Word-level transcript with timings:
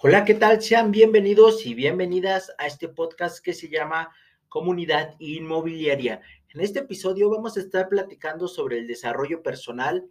Hola, 0.00 0.24
¿qué 0.24 0.34
tal? 0.34 0.62
Sean 0.62 0.92
bienvenidos 0.92 1.66
y 1.66 1.74
bienvenidas 1.74 2.52
a 2.58 2.68
este 2.68 2.86
podcast 2.86 3.44
que 3.44 3.52
se 3.52 3.68
llama 3.68 4.14
Comunidad 4.48 5.16
Inmobiliaria. 5.18 6.20
En 6.54 6.60
este 6.60 6.78
episodio 6.78 7.28
vamos 7.28 7.56
a 7.56 7.60
estar 7.60 7.88
platicando 7.88 8.46
sobre 8.46 8.78
el 8.78 8.86
desarrollo 8.86 9.42
personal, 9.42 10.06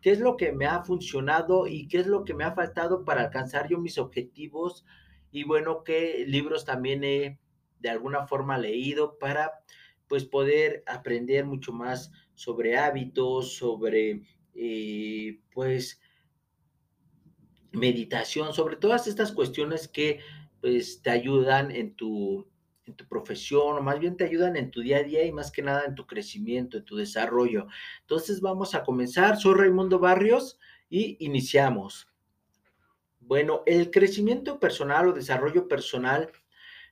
qué 0.00 0.12
es 0.12 0.20
lo 0.20 0.36
que 0.36 0.52
me 0.52 0.66
ha 0.66 0.84
funcionado 0.84 1.66
y 1.66 1.88
qué 1.88 1.98
es 1.98 2.06
lo 2.06 2.24
que 2.24 2.32
me 2.32 2.44
ha 2.44 2.54
faltado 2.54 3.04
para 3.04 3.22
alcanzar 3.22 3.68
yo 3.68 3.80
mis 3.80 3.98
objetivos 3.98 4.86
y 5.32 5.42
bueno, 5.42 5.82
qué 5.82 6.24
libros 6.28 6.64
también 6.64 7.02
he 7.02 7.40
de 7.80 7.90
alguna 7.90 8.28
forma 8.28 8.56
leído 8.56 9.18
para 9.18 9.50
pues 10.06 10.24
poder 10.24 10.84
aprender 10.86 11.44
mucho 11.44 11.72
más 11.72 12.12
sobre 12.34 12.78
hábitos, 12.78 13.56
sobre 13.56 14.22
eh, 14.54 15.40
pues 15.52 16.00
meditación, 17.74 18.52
sobre 18.54 18.76
todas 18.76 19.06
estas 19.06 19.32
cuestiones 19.32 19.88
que 19.88 20.20
pues 20.60 21.02
te 21.02 21.10
ayudan 21.10 21.70
en 21.70 21.94
tu, 21.94 22.48
profesión 23.08 23.76
o 23.76 23.82
más 23.82 23.98
bien 23.98 24.16
te 24.16 24.24
ayudan 24.24 24.56
en 24.56 24.70
tu 24.70 24.80
día 24.80 24.98
a 24.98 25.02
día 25.02 25.24
y 25.24 25.32
más 25.32 25.50
que 25.50 25.62
nada 25.62 25.84
en 25.86 25.94
tu 25.94 26.06
crecimiento, 26.06 26.76
en 26.76 26.84
tu 26.84 26.96
desarrollo. 26.96 27.66
Entonces 28.00 28.40
vamos 28.40 28.74
a 28.74 28.82
comenzar. 28.82 29.38
Soy 29.38 29.54
Raimundo 29.54 29.98
Barrios 29.98 30.58
y 30.90 31.16
iniciamos. 31.24 32.08
Bueno, 33.20 33.62
el 33.66 33.90
crecimiento 33.90 34.60
personal 34.60 35.08
o 35.08 35.12
desarrollo 35.12 35.66
personal, 35.66 36.30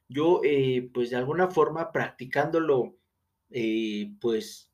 yo 0.09 0.41
eh, 0.45 0.91
pues 0.93 1.11
de 1.11 1.17
alguna 1.17 1.49
forma 1.49 1.93
practicándolo 1.93 2.97
eh, 3.51 4.13
pues 4.21 4.71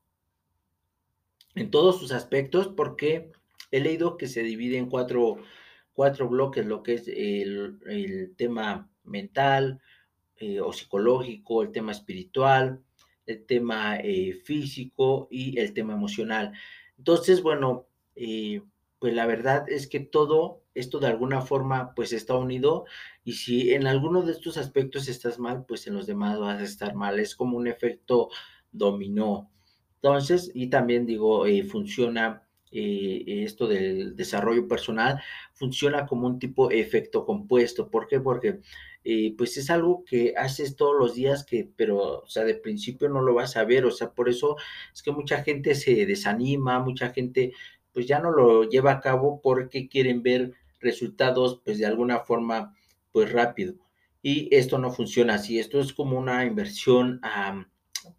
en 1.57 1.71
todos 1.71 1.99
sus 1.99 2.13
aspectos 2.13 2.69
porque 2.69 3.33
he 3.71 3.80
leído 3.80 4.16
que 4.16 4.29
se 4.29 4.43
divide 4.43 4.79
en 4.79 4.88
cuatro 4.88 5.38
cuatro 5.98 6.29
bloques, 6.29 6.65
lo 6.65 6.84
que 6.84 6.95
es 6.95 7.09
el, 7.09 8.33
tema 8.37 8.88
mental 9.02 9.80
eh, 10.37 10.60
o 10.60 10.73
psicológico, 10.73 11.60
el 11.60 11.73
tema 11.73 11.91
espiritual, 11.91 12.85
el 13.27 13.45
tema 13.45 13.96
eh, 13.96 14.32
físico 14.45 15.26
y 15.29 15.59
el 15.59 15.73
tema 15.74 15.95
emocional. 15.95 16.52
Entonces, 16.99 17.43
bueno, 17.43 17.88
eh, 18.15 18.63
pues 19.01 19.13
la 19.13 19.26
verdad 19.26 19.69
es 19.69 19.88
que 19.88 19.99
todo 19.99 20.63
esto 20.73 21.01
de 21.01 21.09
alguna 21.09 21.41
forma 21.41 21.95
pues 21.96 22.13
está 22.13 22.37
unido 22.37 22.85
y 23.24 23.32
si 23.32 23.73
en 23.74 23.88
alguno 23.88 24.23
de 24.23 24.30
estos 24.30 24.57
aspectos 24.57 25.09
estás 25.09 25.41
mal, 25.41 25.65
pues 25.66 25.88
en 25.88 25.95
los 25.95 26.07
demás 26.07 26.38
vas 26.38 26.60
a 26.60 26.65
estar 26.65 26.95
mal. 26.95 27.19
Es 27.19 27.35
como 27.35 27.57
un 27.57 27.66
efecto 27.66 28.29
dominó. 28.71 29.51
Entonces, 29.96 30.52
y 30.54 30.71
también 30.71 31.07
digo, 31.07 31.45
funciona 31.69 32.48
eh, 32.71 33.24
esto 33.45 33.66
del 33.66 34.16
desarrollo 34.16 34.69
personal 34.69 35.21
funciona 35.52 36.07
como 36.07 36.27
un 36.27 36.38
tipo 36.38 36.69
de 36.69 36.80
efecto 36.80 37.25
compuesto. 37.25 37.91
¿Por 37.91 38.07
qué? 38.09 38.21
Porque 38.21 38.60
eh, 39.05 39.35
pues 39.38 39.57
es 39.57 39.71
algo 39.71 40.05
que 40.05 40.35
haces 40.37 40.77
todos 40.77 40.95
los 40.99 41.15
días 41.15 41.45
que, 41.45 41.69
pero, 41.77 42.21
o 42.21 42.29
sea, 42.29 42.45
de 42.45 42.55
principio 42.55 43.09
no 43.09 43.23
lo 43.23 43.35
vas 43.35 43.57
a 43.57 43.65
ver, 43.65 43.87
o 43.87 43.91
sea, 43.91 44.10
por 44.13 44.29
eso 44.29 44.57
es 44.93 45.02
que 45.02 45.13
mucha 45.13 45.43
gente 45.43 45.75
se 45.75 46.07
desanima, 46.07 46.80
mucha 46.80 47.10
gente 47.10 47.52
pues 47.93 48.07
ya 48.07 48.21
no 48.21 48.30
lo 48.30 48.65
lleva 48.65 48.93
a 48.93 49.01
cabo 49.01 49.41
porque 49.41 49.88
quieren 49.88 50.23
ver 50.23 50.53
resultados 50.80 51.60
pues 51.65 51.79
de 51.79 51.87
alguna 51.87 52.21
forma 52.21 52.77
pues 53.13 53.32
rápido. 53.32 53.75
Y 54.23 54.55
esto 54.55 54.79
no 54.79 54.91
funciona 54.91 55.35
así, 55.35 55.59
esto 55.59 55.80
es 55.80 55.93
como 55.93 56.19
una 56.19 56.45
inversión, 56.45 57.21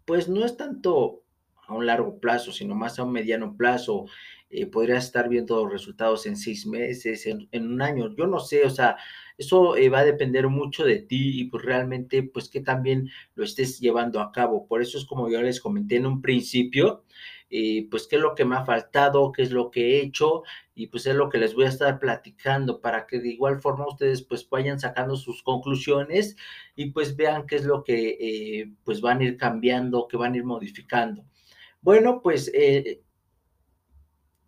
pues 0.04 0.28
no 0.28 0.44
es 0.44 0.56
tanto 0.56 1.22
a 1.66 1.74
un 1.74 1.86
largo 1.86 2.18
plazo, 2.18 2.52
sino 2.52 2.74
más 2.74 2.98
a 2.98 3.04
un 3.04 3.12
mediano 3.12 3.56
plazo. 3.56 4.06
Eh, 4.52 4.66
podrías 4.66 5.04
estar 5.04 5.28
viendo 5.28 5.64
resultados 5.68 6.26
en 6.26 6.36
seis 6.36 6.66
meses, 6.66 7.24
en, 7.26 7.48
un 7.52 7.80
año, 7.82 8.12
yo 8.16 8.26
no 8.26 8.40
sé, 8.40 8.64
o 8.66 8.70
sea, 8.70 8.96
eso 9.38 9.76
eh, 9.76 9.88
va 9.88 10.00
a 10.00 10.04
depender 10.04 10.48
mucho 10.48 10.84
de 10.84 10.98
ti 10.98 11.40
y 11.40 11.44
pues 11.44 11.64
realmente 11.64 12.24
pues 12.24 12.48
que 12.48 12.60
también 12.60 13.08
lo 13.36 13.44
estés 13.44 13.78
llevando 13.78 14.20
a 14.20 14.32
cabo. 14.32 14.66
Por 14.66 14.82
eso 14.82 14.98
es 14.98 15.04
como 15.04 15.30
yo 15.30 15.40
les 15.40 15.60
comenté 15.60 15.96
en 15.96 16.06
un 16.06 16.20
principio, 16.20 17.04
eh, 17.48 17.86
pues 17.90 18.08
qué 18.08 18.16
es 18.16 18.22
lo 18.22 18.34
que 18.34 18.44
me 18.44 18.56
ha 18.56 18.64
faltado, 18.64 19.30
qué 19.30 19.42
es 19.42 19.52
lo 19.52 19.70
que 19.70 19.98
he 19.98 20.02
hecho 20.02 20.42
y 20.74 20.88
pues 20.88 21.06
es 21.06 21.14
lo 21.14 21.28
que 21.28 21.38
les 21.38 21.54
voy 21.54 21.66
a 21.66 21.68
estar 21.68 22.00
platicando 22.00 22.80
para 22.80 23.06
que 23.06 23.20
de 23.20 23.28
igual 23.28 23.60
forma 23.60 23.86
ustedes 23.86 24.22
pues 24.22 24.48
vayan 24.50 24.80
sacando 24.80 25.16
sus 25.16 25.42
conclusiones 25.44 26.36
y 26.74 26.90
pues 26.90 27.16
vean 27.16 27.46
qué 27.46 27.56
es 27.56 27.64
lo 27.64 27.84
que 27.84 28.72
pues 28.84 29.00
van 29.00 29.20
a 29.20 29.24
ir 29.24 29.36
cambiando, 29.36 30.08
que 30.08 30.16
van 30.16 30.34
a 30.34 30.36
ir 30.38 30.44
modificando. 30.44 31.24
Bueno, 31.82 32.20
pues 32.22 32.50
eh, 32.54 33.02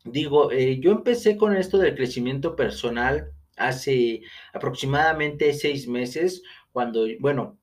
digo, 0.04 0.50
eh, 0.52 0.80
yo 0.80 0.92
empecé 0.92 1.36
con 1.36 1.56
esto 1.56 1.78
del 1.78 1.94
crecimiento 1.94 2.56
personal 2.56 3.32
hace 3.56 4.22
aproximadamente 4.52 5.52
seis 5.52 5.86
meses, 5.86 6.42
cuando, 6.72 7.06
bueno, 7.20 7.58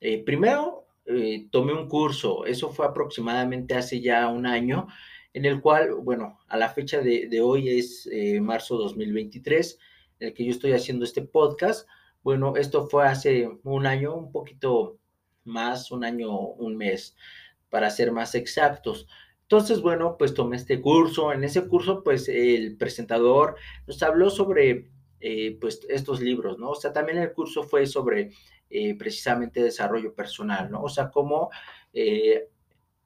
eh, 0.00 0.22
primero 0.24 0.80
tomé 1.50 1.74
un 1.74 1.88
curso, 1.88 2.46
eso 2.46 2.70
fue 2.70 2.86
aproximadamente 2.86 3.74
hace 3.74 4.00
ya 4.00 4.28
un 4.28 4.46
año, 4.46 4.86
en 5.34 5.44
el 5.44 5.60
cual, 5.60 5.94
bueno, 5.94 6.38
a 6.46 6.56
la 6.56 6.68
fecha 6.68 7.00
de, 7.00 7.26
de 7.28 7.40
hoy 7.40 7.68
es 7.68 8.08
marzo 8.40 8.78
2023, 8.78 9.78
en 10.20 10.28
el 10.28 10.34
que 10.34 10.44
yo 10.44 10.52
estoy 10.52 10.72
haciendo 10.72 11.04
este 11.04 11.22
podcast. 11.22 11.88
Bueno, 12.22 12.56
esto 12.56 12.86
fue 12.86 13.06
hace 13.06 13.50
un 13.64 13.84
año, 13.84 14.14
un 14.14 14.30
poquito 14.30 15.00
más, 15.44 15.90
un 15.90 16.04
año, 16.04 16.38
un 16.38 16.76
mes 16.76 17.16
para 17.72 17.90
ser 17.90 18.12
más 18.12 18.34
exactos. 18.34 19.08
Entonces, 19.52 19.82
bueno, 19.82 20.16
pues 20.16 20.32
tomé 20.32 20.56
este 20.56 20.80
curso. 20.80 21.30
En 21.30 21.44
ese 21.44 21.68
curso, 21.68 22.02
pues 22.02 22.26
el 22.26 22.78
presentador 22.78 23.56
nos 23.86 24.02
habló 24.02 24.30
sobre, 24.30 24.88
eh, 25.20 25.58
pues, 25.60 25.86
estos 25.90 26.22
libros, 26.22 26.58
¿no? 26.58 26.70
O 26.70 26.74
sea, 26.74 26.94
también 26.94 27.18
el 27.18 27.34
curso 27.34 27.62
fue 27.62 27.86
sobre 27.86 28.30
eh, 28.70 28.94
precisamente 28.94 29.62
desarrollo 29.62 30.14
personal, 30.14 30.70
¿no? 30.70 30.80
O 30.82 30.88
sea, 30.88 31.10
cómo 31.10 31.50
eh, 31.92 32.48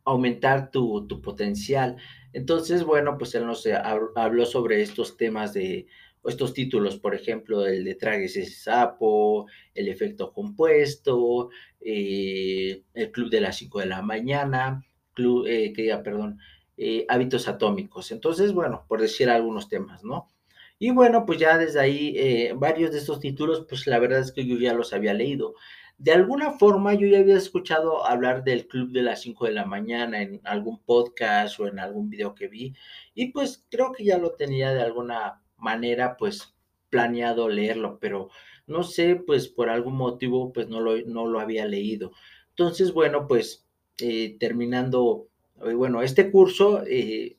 aumentar 0.05 0.71
tu, 0.71 1.05
tu, 1.09 1.21
potencial. 1.21 1.97
Entonces, 2.33 2.85
bueno, 2.85 3.19
pues 3.19 3.35
él 3.35 3.45
nos 3.45 3.67
habló 4.15 4.47
sobre 4.47 4.83
estos 4.83 5.17
temas 5.17 5.53
de, 5.53 5.89
estos 6.25 6.55
títulos, 6.55 6.97
por 6.97 7.17
ejemplo, 7.17 7.67
el 7.67 7.83
de 7.85 7.97
Tragues 7.97 8.37
ese 8.37 8.53
sapo, 8.53 9.47
el 9.75 9.89
efecto 9.89 10.33
compuesto, 10.33 11.51
el 11.81 13.11
club 13.11 13.31
de 13.31 13.41
las 13.41 13.57
5 13.57 13.81
de 13.81 13.87
la 13.87 14.03
mañana, 14.03 14.87
club, 15.17 15.47
eh, 15.49 15.73
que 15.73 15.87
ya, 15.87 16.03
perdón, 16.05 16.39
eh, 16.77 17.07
hábitos 17.09 17.49
atómicos. 17.49 18.13
Entonces, 18.13 18.53
bueno, 18.53 18.85
por 18.89 19.01
decir 19.01 19.31
algunos 19.31 19.69
temas, 19.69 20.05
¿no? 20.05 20.31
Y 20.79 20.91
bueno, 20.91 21.27
pues 21.27 21.39
ya 21.39 21.59
desde 21.59 21.81
ahí, 21.81 22.53
varios 22.55 22.93
de 22.93 22.99
estos 22.99 23.19
títulos, 23.19 23.65
pues 23.69 23.87
la 23.87 23.99
verdad 23.99 24.21
es 24.21 24.31
que 24.31 24.47
yo 24.47 24.57
ya 24.59 24.75
los 24.75 24.93
había 24.93 25.15
leído. 25.15 25.55
De 25.99 26.13
alguna 26.13 26.51
forma 26.53 26.93
yo 26.93 27.09
ya 27.09 27.21
había 27.21 27.39
escuchado 27.39 28.07
hablar 28.07 28.45
del 28.45 28.67
club 28.69 28.93
de 28.93 29.01
las 29.03 29.23
5 29.23 29.47
de 29.47 29.53
la 29.53 29.65
mañana 29.65 30.21
en 30.21 30.43
algún 30.45 30.79
podcast 30.83 31.59
o 31.59 31.67
en 31.67 31.79
algún 31.79 32.11
video 32.11 32.35
que 32.35 32.49
vi 32.49 32.75
y 33.15 33.33
pues 33.33 33.65
creo 33.71 33.93
que 33.93 34.05
ya 34.05 34.19
lo 34.19 34.33
tenía 34.33 34.75
de 34.75 34.83
alguna 34.83 35.43
manera 35.57 36.19
pues 36.19 36.55
planeado 36.91 37.49
leerlo, 37.49 37.99
pero 37.99 38.29
no 38.67 38.83
sé, 38.83 39.17
pues 39.17 39.49
por 39.49 39.71
algún 39.71 39.97
motivo 39.97 40.53
pues 40.53 40.69
no 40.69 40.81
lo, 40.81 41.01
no 41.07 41.27
lo 41.27 41.41
había 41.41 41.65
leído. 41.65 42.13
Entonces, 42.51 42.93
bueno, 42.93 43.27
pues 43.27 43.66
eh, 43.99 44.37
terminando, 44.39 45.29
eh, 45.65 45.73
bueno, 45.73 46.03
este 46.03 46.31
curso, 46.31 46.85
eh, 46.87 47.39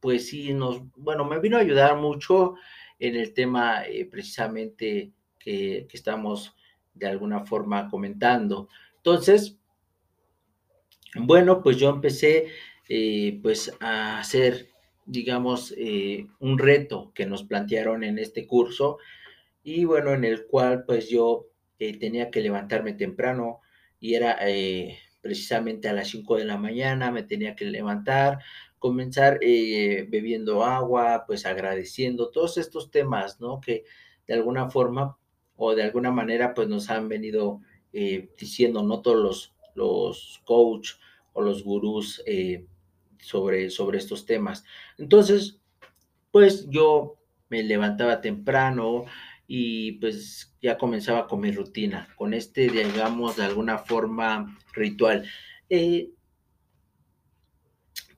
pues 0.00 0.28
sí 0.28 0.52
nos, 0.52 0.82
bueno, 0.96 1.24
me 1.24 1.40
vino 1.40 1.56
a 1.56 1.60
ayudar 1.60 1.96
mucho 1.96 2.56
en 2.98 3.16
el 3.16 3.32
tema 3.32 3.82
precisamente 4.10 5.12
que, 5.38 5.86
que 5.88 5.96
estamos 5.96 6.54
de 6.92 7.06
alguna 7.06 7.46
forma 7.46 7.88
comentando. 7.88 8.68
Entonces, 8.96 9.58
bueno, 11.16 11.62
pues 11.62 11.78
yo 11.78 11.88
empecé 11.88 12.48
pues 13.42 13.74
a 13.80 14.18
hacer 14.18 14.68
digamos, 15.06 15.74
un 16.38 16.58
reto 16.58 17.12
que 17.14 17.24
nos 17.26 17.44
plantearon 17.44 18.04
en 18.04 18.18
este 18.18 18.46
curso 18.46 18.98
y 19.62 19.84
bueno, 19.84 20.12
en 20.12 20.24
el 20.24 20.46
cual 20.46 20.84
pues 20.84 21.08
yo 21.08 21.46
tenía 21.78 22.30
que 22.30 22.40
levantarme 22.40 22.92
temprano 22.92 23.60
y 24.00 24.14
era 24.14 24.38
precisamente 25.24 25.88
a 25.88 25.94
las 25.94 26.08
5 26.08 26.36
de 26.36 26.44
la 26.44 26.58
mañana, 26.58 27.10
me 27.10 27.22
tenía 27.22 27.56
que 27.56 27.64
levantar, 27.64 28.40
comenzar 28.78 29.40
bebiendo 29.40 30.62
agua, 30.62 31.24
pues 31.26 31.46
agradeciendo 31.46 32.28
todos 32.28 32.58
estos 32.58 32.90
temas, 32.90 33.40
¿no? 33.40 33.58
Que 33.58 33.84
de 34.28 34.34
alguna 34.34 34.68
forma 34.68 35.16
o 35.56 35.74
de 35.74 35.82
alguna 35.82 36.10
manera 36.10 36.52
pues 36.52 36.68
nos 36.68 36.90
han 36.90 37.08
venido 37.08 37.62
diciendo, 37.90 38.82
¿no? 38.82 39.00
Todos 39.00 39.16
los, 39.16 39.54
los 39.74 40.42
coach 40.44 40.90
o 41.32 41.40
los 41.40 41.64
gurús 41.64 42.22
sobre, 43.18 43.70
sobre 43.70 43.96
estos 43.96 44.26
temas. 44.26 44.62
Entonces, 44.98 45.58
pues 46.30 46.68
yo 46.68 47.16
me 47.48 47.62
levantaba 47.62 48.20
temprano 48.20 49.06
y 49.46 49.92
pues 49.92 50.54
ya 50.62 50.78
comenzaba 50.78 51.26
con 51.26 51.40
mi 51.40 51.50
rutina, 51.50 52.08
con 52.16 52.34
este, 52.34 52.68
digamos, 52.68 53.36
de 53.36 53.44
alguna 53.44 53.78
forma 53.78 54.58
ritual. 54.72 55.28
Eh, 55.68 56.10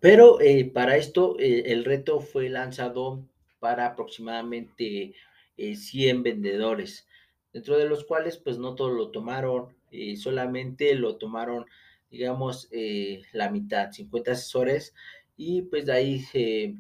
pero 0.01 0.41
eh, 0.41 0.65
para 0.67 0.97
esto 0.97 1.37
eh, 1.39 1.65
el 1.67 1.85
reto 1.85 2.21
fue 2.21 2.49
lanzado 2.49 3.27
para 3.59 3.87
aproximadamente 3.87 5.15
100 5.57 6.23
vendedores. 6.23 7.09
dentro 7.53 7.79
de 7.79 7.89
los 7.89 8.05
cuales 8.05 8.37
pues 8.37 8.59
no 8.59 8.75
todos 8.75 8.93
lo 8.93 9.11
tomaron, 9.11 9.75
solamente 10.17 10.95
lo 10.95 11.17
tomaron, 11.17 11.65
digamos, 12.11 12.69
la 13.33 13.51
mitad, 13.51 13.91
50 13.91 14.33
asesores, 14.33 14.95
y 15.39 15.63
pues 15.63 15.87
de 15.87 15.93
ahí, 15.95 16.77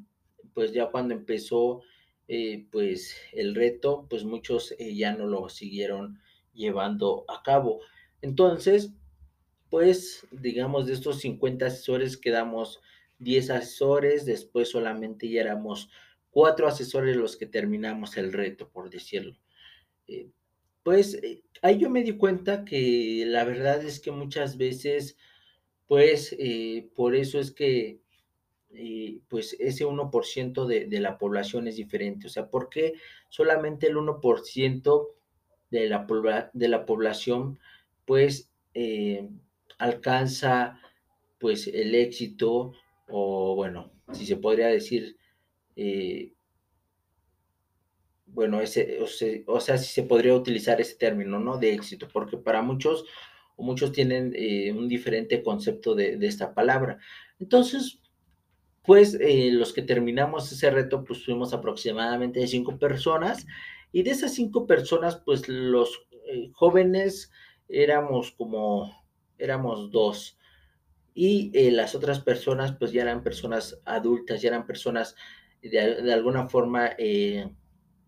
pues 0.52 0.74
ya 0.74 0.90
cuando 0.90 1.14
empezó 1.14 1.80
eh, 2.28 2.66
pues 2.70 3.16
el 3.32 3.54
reto, 3.54 4.06
pues 4.08 4.24
muchos 4.24 4.74
ya 4.78 5.14
no 5.14 5.26
lo 5.26 5.48
siguieron 5.48 6.20
llevando 6.52 7.24
a 7.28 7.42
cabo. 7.42 7.80
Entonces, 8.22 8.92
pues 9.70 10.26
digamos 10.30 10.86
de 10.86 10.94
estos 10.94 11.20
50 11.20 11.66
asesores 11.66 12.16
quedamos 12.16 12.80
10 13.18 13.50
asesores, 13.50 14.26
después 14.26 14.70
solamente 14.70 15.28
ya 15.28 15.40
éramos 15.42 15.90
cuatro 16.30 16.68
asesores 16.68 17.16
los 17.16 17.36
que 17.36 17.46
terminamos 17.46 18.16
el 18.16 18.32
reto, 18.32 18.68
por 18.68 18.90
decirlo. 18.90 19.36
Eh, 20.06 20.28
pues 20.82 21.14
eh, 21.14 21.42
ahí 21.62 21.78
yo 21.78 21.90
me 21.90 22.02
di 22.02 22.12
cuenta 22.12 22.64
que 22.64 23.24
la 23.26 23.44
verdad 23.44 23.82
es 23.82 24.00
que 24.00 24.10
muchas 24.10 24.56
veces, 24.58 25.16
pues 25.86 26.36
eh, 26.38 26.90
por 26.94 27.14
eso 27.14 27.40
es 27.40 27.52
que 27.52 28.00
pues 29.28 29.56
ese 29.58 29.86
1% 29.86 30.66
de, 30.66 30.86
de, 30.86 31.00
la 31.00 31.18
población 31.18 31.68
es 31.68 31.76
diferente. 31.76 32.26
O 32.26 32.30
sea, 32.30 32.48
¿por 32.48 32.68
qué 32.68 32.94
solamente 33.28 33.86
el 33.86 33.96
1% 33.96 35.06
de 35.70 35.88
la, 35.88 36.50
de 36.52 36.68
la 36.68 36.86
población 36.86 37.58
pues 38.04 38.50
alcanza 39.78 40.80
pues 41.38 41.66
el 41.66 41.94
éxito 41.94 42.72
o 43.08 43.54
bueno, 43.54 43.92
si 44.12 44.26
se 44.26 44.36
podría 44.36 44.68
decir, 44.68 45.16
eh, 45.76 46.32
bueno, 48.26 48.60
ese, 48.60 48.98
o, 49.46 49.60
sea, 49.60 49.78
si 49.78 49.92
se 49.92 50.02
podría 50.02 50.34
utilizar 50.34 50.80
ese 50.80 50.96
término, 50.96 51.38
¿no? 51.38 51.58
De 51.58 51.72
éxito, 51.72 52.08
porque 52.12 52.36
para 52.36 52.62
muchos, 52.62 53.04
o 53.56 53.62
muchos 53.62 53.92
tienen 53.92 54.32
eh, 54.36 54.72
un 54.72 54.88
diferente 54.88 55.42
concepto 55.42 55.94
de, 55.94 56.18
esta 56.22 56.52
palabra. 56.52 56.98
Entonces, 57.38 58.00
pues 58.86 59.18
eh, 59.20 59.50
los 59.52 59.72
que 59.72 59.82
terminamos 59.82 60.50
ese 60.52 60.70
reto, 60.70 61.04
pues 61.04 61.24
fuimos 61.24 61.52
aproximadamente 61.52 62.46
cinco 62.46 62.78
personas, 62.78 63.46
y 63.92 64.02
de 64.02 64.10
esas 64.10 64.34
cinco 64.34 64.66
personas, 64.66 65.16
pues 65.16 65.48
los 65.48 66.06
jóvenes 66.52 67.30
éramos 67.68 68.32
como, 68.32 69.06
éramos 69.38 69.90
dos, 69.90 70.38
y 71.14 71.50
eh, 71.54 71.70
las 71.70 71.94
otras 71.94 72.20
personas 72.20 72.76
pues 72.78 72.92
ya 72.92 73.00
eran 73.00 73.22
personas 73.22 73.80
adultas, 73.86 74.42
ya 74.42 74.48
eran 74.48 74.66
personas 74.66 75.16
de, 75.62 76.12
alguna 76.12 76.46
forma 76.46 76.90
eh, 76.98 77.50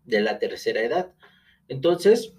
de 0.05 0.21
la 0.21 0.37
tercera 0.37 0.81
edad. 0.81 1.13
Entonces, 1.67 2.35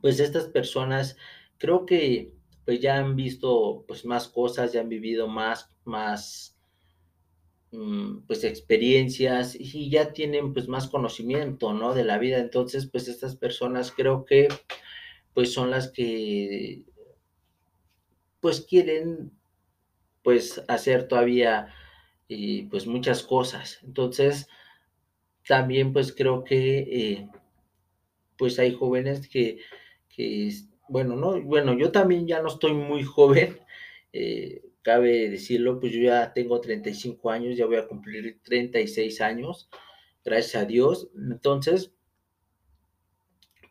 pues 0.00 0.18
estas 0.18 0.48
personas 0.48 1.16
creo 1.56 1.86
que 1.86 2.32
pues 2.64 2.80
ya 2.80 2.96
han 2.96 3.14
visto 3.14 3.84
pues 3.86 4.04
más 4.04 4.26
cosas, 4.26 4.72
ya 4.72 4.80
han 4.80 4.88
vivido 4.88 5.28
más, 5.28 5.70
más 5.84 6.55
pues 8.26 8.44
experiencias 8.44 9.54
y 9.58 9.90
ya 9.90 10.12
tienen 10.12 10.52
pues 10.54 10.68
más 10.68 10.88
conocimiento, 10.88 11.72
¿no? 11.72 11.94
De 11.94 12.04
la 12.04 12.18
vida. 12.18 12.38
Entonces, 12.38 12.86
pues 12.86 13.08
estas 13.08 13.36
personas 13.36 13.92
creo 13.92 14.24
que 14.24 14.48
pues 15.34 15.52
son 15.52 15.70
las 15.70 15.90
que 15.90 16.84
pues 18.40 18.60
quieren 18.62 19.32
pues 20.22 20.62
hacer 20.68 21.08
todavía 21.08 21.68
eh, 22.28 22.66
pues 22.70 22.86
muchas 22.86 23.22
cosas. 23.22 23.80
Entonces, 23.84 24.48
también 25.46 25.92
pues 25.92 26.14
creo 26.14 26.44
que 26.44 26.78
eh, 26.78 27.28
pues 28.36 28.58
hay 28.58 28.74
jóvenes 28.74 29.28
que, 29.28 29.60
bueno, 30.88 31.16
no, 31.16 31.40
bueno, 31.42 31.76
yo 31.76 31.92
también 31.92 32.26
ya 32.26 32.40
no 32.40 32.48
estoy 32.48 32.72
muy 32.74 33.02
joven, 33.02 33.60
eh, 34.12 34.62
cabe 34.86 35.28
decirlo, 35.28 35.80
pues 35.80 35.92
yo 35.92 36.00
ya 36.00 36.32
tengo 36.32 36.60
35 36.60 37.28
años, 37.28 37.56
ya 37.56 37.66
voy 37.66 37.74
a 37.74 37.88
cumplir 37.88 38.38
36 38.44 39.20
años, 39.20 39.68
gracias 40.24 40.62
a 40.62 40.64
Dios. 40.64 41.10
Entonces, 41.16 41.92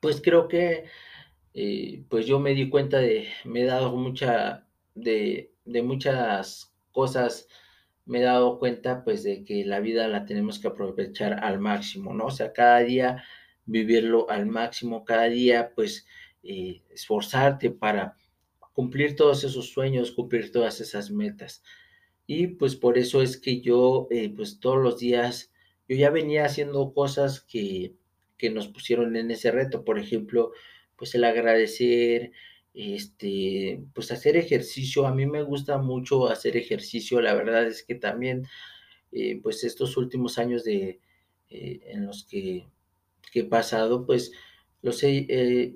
pues 0.01 0.21
creo 0.21 0.49
que 0.49 0.83
pues 2.09 2.25
yo 2.25 2.41
me 2.41 2.53
di 2.53 2.69
cuenta 2.69 2.97
de, 2.99 3.29
me 3.45 3.61
he 3.61 3.65
dado 3.65 3.95
mucha 3.95 4.67
de, 4.93 5.53
muchas 5.65 6.75
cosas 6.91 7.47
me 8.05 8.19
he 8.19 8.23
dado 8.23 8.59
cuenta 8.59 9.05
pues 9.05 9.23
de 9.23 9.45
que 9.45 9.63
la 9.63 9.79
vida 9.79 10.09
la 10.09 10.25
tenemos 10.25 10.59
que 10.59 10.67
aprovechar 10.67 11.45
al 11.45 11.59
máximo, 11.59 12.13
¿no? 12.13 12.25
O 12.25 12.31
sea, 12.31 12.51
cada 12.51 12.79
día 12.79 13.23
vivirlo 13.65 14.29
al 14.29 14.47
máximo, 14.47 15.05
cada 15.05 15.29
día 15.29 15.71
pues 15.73 16.05
eh, 16.43 16.83
esforzarte 16.89 17.71
para 17.71 18.17
cumplir 18.75 19.15
todos 19.15 19.43
esos 19.45 19.69
sueños, 19.69 20.11
cumplir 20.11 20.51
todas 20.51 20.81
esas 20.81 21.09
metas. 21.09 21.63
Y 22.27 22.47
pues 22.47 22.75
por 22.75 22.97
eso 22.97 23.21
es 23.21 23.37
que 23.37 23.61
yo 23.61 24.07
eh, 24.11 24.31
pues 24.35 24.59
todos 24.59 24.77
los 24.83 24.99
días, 24.99 25.53
yo 25.87 25.95
ya 25.95 26.09
venía 26.09 26.45
haciendo 26.45 26.93
cosas 26.93 27.41
que, 27.41 27.95
que 28.37 28.49
nos 28.49 28.67
pusieron 28.67 29.15
en 29.15 29.31
ese 29.31 29.51
reto, 29.51 29.85
por 29.85 29.97
ejemplo, 29.97 30.51
pues 30.97 31.15
el 31.15 31.23
agradecer, 31.23 32.33
este, 32.73 33.81
pues 33.93 34.11
hacer 34.11 34.35
ejercicio, 34.35 35.07
a 35.07 35.13
mí 35.13 35.25
me 35.25 35.41
gusta 35.41 35.77
mucho 35.77 36.27
hacer 36.27 36.57
ejercicio, 36.57 37.21
la 37.21 37.33
verdad 37.33 37.65
es 37.65 37.83
que 37.83 37.95
también, 37.95 38.45
eh, 39.13 39.39
pues 39.41 39.63
estos 39.63 39.95
últimos 39.95 40.37
años 40.37 40.65
de, 40.65 40.99
eh, 41.49 41.79
en 41.85 42.05
los 42.05 42.25
que, 42.25 42.67
he 43.33 43.43
pasado, 43.43 44.05
pues 44.05 44.31
los 44.81 45.03
he, 45.03 45.75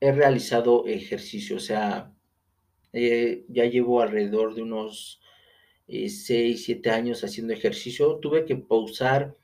he 0.00 0.12
realizado 0.12 0.86
ejercicio, 0.86 1.56
o 1.56 1.60
sea, 1.60 2.12
ya 2.92 3.64
llevo 3.66 4.00
alrededor 4.00 4.54
de 4.54 4.62
unos 4.62 5.20
6, 5.86 6.64
7 6.64 6.90
años 6.90 7.24
haciendo 7.24 7.52
ejercicio, 7.52 8.16
tuve 8.16 8.44
que 8.44 8.56
pausar 8.56 9.36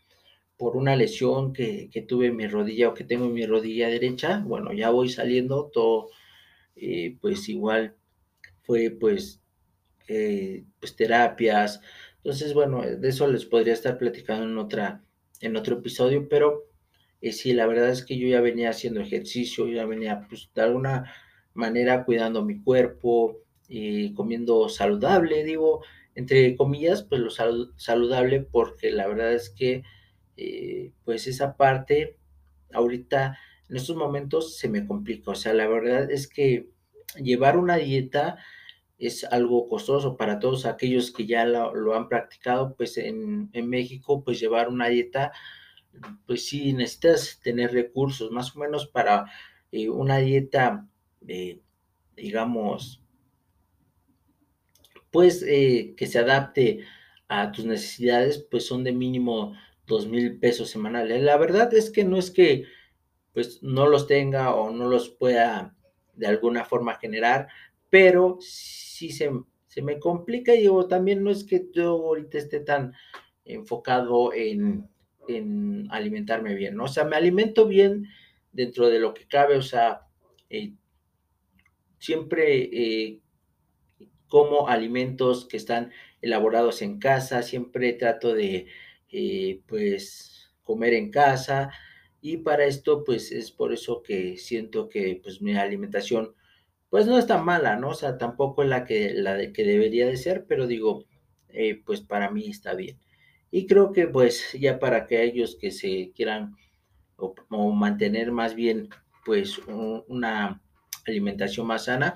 por 0.56 0.76
una 0.76 0.96
lesión 0.96 1.52
que, 1.52 1.90
tuve 2.08 2.28
en 2.28 2.36
mi 2.36 2.46
rodilla 2.46 2.88
o 2.88 2.94
que 2.94 3.04
tengo 3.04 3.26
en 3.26 3.34
mi 3.34 3.46
rodilla 3.46 3.88
derecha, 3.88 4.42
bueno, 4.46 4.72
ya 4.72 4.90
voy 4.90 5.08
saliendo 5.08 5.70
todo 5.72 6.08
eh, 6.76 7.16
pues 7.20 7.48
igual 7.48 7.96
fue 8.62 8.90
pues, 8.90 9.40
eh, 10.08 10.64
pues 10.80 10.96
terapias. 10.96 11.80
Entonces, 12.18 12.54
bueno, 12.54 12.82
de 12.82 13.08
eso 13.08 13.26
les 13.28 13.44
podría 13.46 13.72
estar 13.72 13.98
platicando 13.98 14.44
en, 14.44 14.58
otra, 14.58 15.04
en 15.40 15.56
otro 15.56 15.78
episodio, 15.78 16.28
pero 16.28 16.64
eh, 17.20 17.32
sí, 17.32 17.52
la 17.52 17.66
verdad 17.66 17.90
es 17.90 18.04
que 18.04 18.18
yo 18.18 18.28
ya 18.28 18.40
venía 18.40 18.70
haciendo 18.70 19.00
ejercicio, 19.00 19.68
ya 19.68 19.86
venía 19.86 20.26
pues 20.28 20.50
de 20.54 20.62
alguna 20.62 21.12
manera 21.54 22.04
cuidando 22.04 22.44
mi 22.44 22.62
cuerpo, 22.62 23.38
y 23.68 24.14
comiendo 24.14 24.68
saludable, 24.68 25.42
digo, 25.42 25.82
entre 26.14 26.54
comillas, 26.56 27.02
pues 27.02 27.20
lo 27.20 27.30
saludable, 27.76 28.40
porque 28.40 28.90
la 28.92 29.08
verdad 29.08 29.32
es 29.32 29.50
que 29.50 29.82
pues 31.04 31.26
esa 31.26 31.56
parte 31.56 32.16
ahorita 32.72 33.38
en 33.68 33.76
estos 33.76 33.96
momentos 33.96 34.56
se 34.58 34.68
me 34.68 34.86
complica. 34.86 35.32
O 35.32 35.34
sea, 35.34 35.52
la 35.54 35.66
verdad 35.66 36.10
es 36.10 36.28
que 36.28 36.68
llevar 37.20 37.56
una 37.56 37.76
dieta 37.76 38.38
es 38.98 39.24
algo 39.24 39.68
costoso 39.68 40.16
para 40.16 40.38
todos 40.38 40.64
aquellos 40.66 41.12
que 41.12 41.26
ya 41.26 41.44
lo, 41.44 41.94
han 41.94 42.08
practicado, 42.08 42.74
pues 42.76 42.96
en, 42.96 43.50
México, 43.52 44.22
pues 44.24 44.40
llevar 44.40 44.68
una 44.68 44.88
dieta, 44.88 45.32
pues 46.26 46.46
sí 46.48 46.72
necesitas 46.72 47.40
tener 47.42 47.72
recursos, 47.72 48.30
más 48.30 48.54
o 48.54 48.60
menos 48.60 48.86
para 48.86 49.26
eh, 49.72 49.88
una 49.88 50.18
dieta, 50.18 50.86
digamos, 52.16 53.02
pues 55.10 55.42
eh, 55.46 55.94
que 55.96 56.06
se 56.06 56.18
adapte 56.18 56.84
a 57.28 57.50
tus 57.52 57.64
necesidades, 57.64 58.46
pues 58.50 58.66
son 58.66 58.84
de 58.84 58.92
mínimo 58.92 59.54
dos 59.86 60.06
mil 60.06 60.38
pesos 60.38 60.70
semanales. 60.70 61.22
La 61.22 61.36
verdad 61.36 61.72
es 61.74 61.90
que 61.90 62.04
no 62.04 62.18
es 62.18 62.30
que 62.30 62.64
pues 63.32 63.62
no 63.62 63.86
los 63.86 64.06
tenga 64.06 64.54
o 64.54 64.70
no 64.70 64.88
los 64.88 65.10
pueda 65.10 65.74
de 66.14 66.26
alguna 66.26 66.64
forma 66.64 66.96
generar, 66.96 67.48
pero 67.90 68.38
si 68.40 69.10
se, 69.10 69.30
me 69.82 69.98
complica 69.98 70.54
y 70.54 70.60
digo, 70.60 70.86
también 70.88 71.22
no 71.22 71.30
es 71.30 71.44
que 71.44 71.68
yo 71.72 71.90
ahorita 71.90 72.38
esté 72.38 72.60
tan 72.60 72.94
enfocado 73.44 74.32
en, 74.32 74.88
alimentarme 75.90 76.54
bien, 76.54 76.76
¿no? 76.76 76.84
O 76.84 76.88
sea, 76.88 77.04
me 77.04 77.16
alimento 77.16 77.66
bien 77.66 78.08
dentro 78.52 78.88
de 78.88 78.98
lo 78.98 79.14
que 79.14 79.26
cabe, 79.26 79.56
o 79.56 79.62
sea, 79.62 80.06
eh, 80.50 80.72
siempre 81.98 82.70
eh, 82.72 83.20
como 84.28 84.68
alimentos 84.68 85.46
que 85.46 85.56
están 85.56 85.92
elaborados 86.22 86.82
en 86.82 86.98
casa, 86.98 87.42
siempre 87.42 87.92
trato 87.92 88.34
de, 88.34 88.66
eh, 89.10 89.60
pues, 89.66 90.54
comer 90.64 90.94
en 90.94 91.10
casa, 91.10 91.70
y 92.20 92.38
para 92.38 92.64
esto, 92.64 93.04
pues 93.04 93.30
es 93.30 93.52
por 93.52 93.72
eso 93.72 94.02
que 94.02 94.36
siento 94.36 94.88
que 94.88 95.20
pues 95.22 95.40
mi 95.42 95.54
alimentación, 95.56 96.34
pues 96.90 97.06
no 97.06 97.18
es 97.18 97.26
tan 97.26 97.44
mala, 97.44 97.76
¿no? 97.76 97.90
O 97.90 97.94
sea, 97.94 98.18
tampoco 98.18 98.62
es 98.62 98.68
la 98.68 98.84
que, 98.84 99.12
la 99.14 99.34
de, 99.34 99.52
que 99.52 99.64
debería 99.64 100.06
de 100.06 100.16
ser, 100.16 100.46
pero 100.46 100.66
digo, 100.66 101.04
pues 101.84 102.00
para 102.00 102.30
mí 102.30 102.48
está 102.50 102.74
bien. 102.74 102.98
Y 103.50 103.66
creo 103.66 103.92
que 103.92 104.06
pues 104.08 104.52
ya 104.58 104.78
para 104.78 105.06
que 105.06 105.22
ellos 105.22 105.56
que 105.60 105.70
se 105.70 106.12
quieran 106.14 106.56
o, 107.16 107.72
mantener 107.72 108.32
más 108.32 108.54
bien 108.54 108.88
pues 109.24 109.58
una 110.08 110.60
alimentación 111.06 111.66
más 111.66 111.84
sana, 111.84 112.14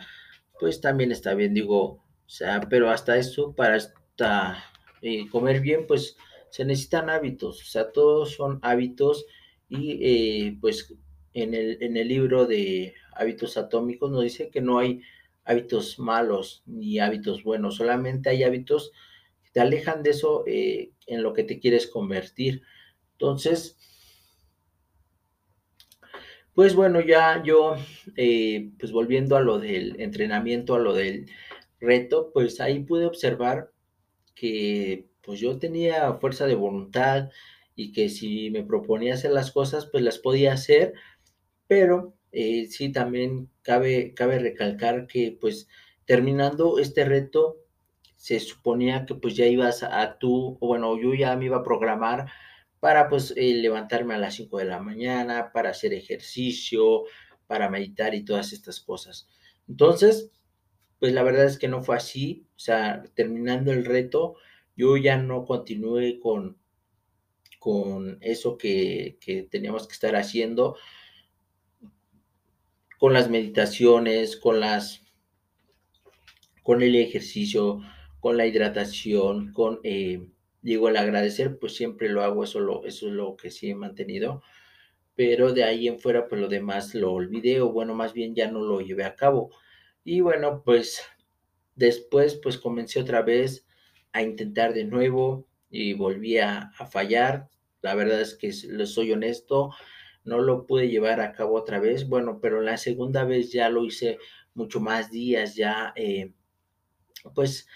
pues 0.59 0.81
también 0.81 1.11
está 1.11 1.35
bien, 1.35 1.55
digo, 1.55 1.83
o 1.83 2.03
sea, 2.27 2.61
pero 2.69 2.91
hasta 2.91 3.17
eso, 3.17 3.55
para 3.55 3.77
esta, 3.77 4.63
eh, 5.03 5.29
comer 5.31 5.61
bien, 5.61 5.87
pues 5.87 6.17
se 6.51 6.65
necesitan 6.65 7.11
hábitos, 7.11 7.63
o 7.63 7.65
sea, 7.65 7.91
todos 7.91 8.35
son 8.35 8.59
hábitos 8.63 9.25
y 9.69 9.99
eh, 10.03 10.59
pues 10.61 10.95
en 11.33 11.55
el, 11.55 11.83
en 11.83 11.97
el 11.97 12.09
libro 12.09 12.47
de 12.47 12.95
hábitos 13.15 13.57
atómicos 13.57 14.11
nos 14.11 14.23
dice 14.23 14.51
que 14.51 14.61
no 14.61 14.79
hay 14.79 15.03
hábitos 15.45 15.99
malos 15.99 16.63
ni 16.67 16.99
hábitos 16.99 17.43
buenos, 17.43 17.77
solamente 17.77 18.31
hay 18.31 18.45
hábitos 18.45 18.93
te 19.53 19.61
alejan 19.61 20.03
de 20.03 20.11
eso 20.11 20.45
eh, 20.47 20.93
en 21.07 21.23
lo 21.23 21.33
que 21.33 21.45
te 21.45 21.59
quieres 21.59 21.87
convertir. 21.87 22.63
Entonces, 23.13 23.77
pues 26.55 26.75
bueno, 26.75 27.01
ya 27.01 27.43
yo, 27.43 27.77
eh, 28.17 28.71
pues 28.79 28.93
volviendo 28.93 29.37
a 29.37 29.41
lo 29.41 29.59
del 29.59 30.01
entrenamiento, 30.01 30.75
a 30.75 30.79
lo 30.79 30.95
del 30.95 31.27
reto, 31.81 32.31
pues 32.33 32.61
ahí 32.61 32.81
pude 32.81 33.07
observar 33.07 33.71
que 34.35 35.09
pues 35.23 35.41
yo 35.41 35.59
tenía 35.59 36.15
fuerza 36.15 36.47
de 36.47 36.55
voluntad 36.55 37.31
y 37.75 37.93
que 37.93 38.09
si 38.09 38.51
me 38.51 38.63
proponía 38.65 39.15
hacer 39.15 39.33
las 39.33 39.51
cosas, 39.53 39.87
pues 39.87 40.03
las 40.05 40.19
podía 40.19 40.53
hacer, 40.53 40.95
pero 41.67 42.15
eh, 42.33 42.67
sí 42.67 42.93
también 42.93 43.49
cabe, 43.63 44.15
cabe 44.15 44.39
recalcar 44.39 45.07
que 45.07 45.37
pues 45.41 45.69
terminando 46.05 46.79
este 46.79 47.05
reto, 47.05 47.59
se 48.21 48.39
suponía 48.39 49.07
que 49.07 49.15
pues 49.15 49.35
ya 49.35 49.47
ibas 49.47 49.83
a, 49.83 50.19
tú, 50.19 50.59
o 50.61 50.67
bueno, 50.67 50.95
yo 51.01 51.15
ya 51.15 51.35
me 51.37 51.47
iba 51.47 51.57
a 51.57 51.63
programar 51.63 52.31
para 52.79 53.09
pues 53.09 53.33
eh, 53.35 53.55
levantarme 53.55 54.13
a 54.13 54.19
las 54.19 54.35
5 54.35 54.59
de 54.59 54.67
la 54.67 54.79
mañana, 54.79 55.53
para 55.55 55.71
hacer 55.71 55.95
ejercicio, 55.95 57.05
para 57.47 57.71
meditar 57.71 58.15
y 58.15 58.23
todas 58.23 58.53
estas 58.53 58.81
cosas. 58.81 59.27
Entonces, 59.67 60.31
pues 60.99 61.15
la 61.15 61.23
verdad 61.23 61.47
es 61.47 61.59
que 61.59 61.69
no 61.69 61.83
fue 61.83 61.97
así, 61.97 62.47
o 62.57 62.59
sea, 62.59 63.05
terminando 63.15 63.73
el 63.73 63.87
reto, 63.87 64.35
yo 64.77 64.99
ya 64.99 65.17
no 65.17 65.47
continué 65.47 66.21
con, 66.21 66.59
con 67.59 68.19
eso 68.21 68.59
que, 68.59 69.17
que 69.19 69.45
teníamos 69.45 69.89
que 69.89 69.95
estar 69.95 70.15
haciendo, 70.15 70.77
con 72.99 73.15
las 73.15 73.31
meditaciones, 73.31 74.37
con 74.37 74.61
las 74.61 75.07
con 76.63 76.83
el 76.83 76.95
ejercicio, 76.97 77.81
con 78.21 78.37
la 78.37 78.47
hidratación, 78.47 79.53
con 79.53 79.81
eh, 79.83 80.27
digo 80.63 80.89
el 80.89 80.97
agradecer, 80.97 81.59
pues 81.59 81.75
siempre 81.75 82.09
lo 82.09 82.23
hago, 82.23 82.45
eso, 82.45 82.61
lo, 82.61 82.85
es 82.85 83.03
lo 83.03 83.37
que 83.37 83.51
sí 83.51 83.71
he 83.71 83.75
mantenido, 83.75 84.43
pero 85.15 85.53
de 85.53 85.65
ahí 85.65 85.89
en 85.89 85.99
fuera, 85.99 86.29
pues 86.29 86.41
lo 86.41 86.49
demás 86.49 86.95
lo 86.95 87.13
olvidé, 87.13 87.61
o 87.61 87.73
bueno, 87.73 87.95
más 87.95 88.13
bien 88.13 88.35
ya 88.35 88.51
no 88.51 88.63
lo 88.63 88.81
llevé 88.81 89.05
a 89.05 89.17
cabo. 89.17 89.51
Y 90.05 90.21
bueno, 90.21 90.63
pues 90.65 91.03
después, 91.75 92.37
pues 92.43 92.59
comencé 92.59 93.01
otra 93.01 93.23
vez 93.23 93.67
a 94.13 94.23
intentar 94.23 94.75
de 94.75 94.85
nuevo 94.85 95.47
y 95.71 95.95
volví 95.95 96.39
a, 96.39 96.71
fallar. 96.91 97.49
La 97.83 97.95
verdad 97.95 98.21
es 98.21 98.35
que 98.35 98.53
le 98.69 98.87
soy 98.87 99.13
honesto, 99.13 99.71
no 100.25 100.39
lo 100.41 100.67
pude 100.67 100.89
llevar 100.89 101.21
a 101.21 101.33
cabo 101.33 101.55
otra 101.57 101.81
vez, 101.81 102.09
bueno, 102.09 102.41
pero 102.41 102.61
la 102.61 102.77
segunda 102.77 103.25
vez 103.25 103.53
ya 103.53 103.71
lo 103.71 103.85
hice 103.85 104.19
mucho 104.55 104.81
más 104.81 105.11
días, 105.11 105.55
ya 105.55 105.93
eh, 105.97 106.35
pues 107.35 107.67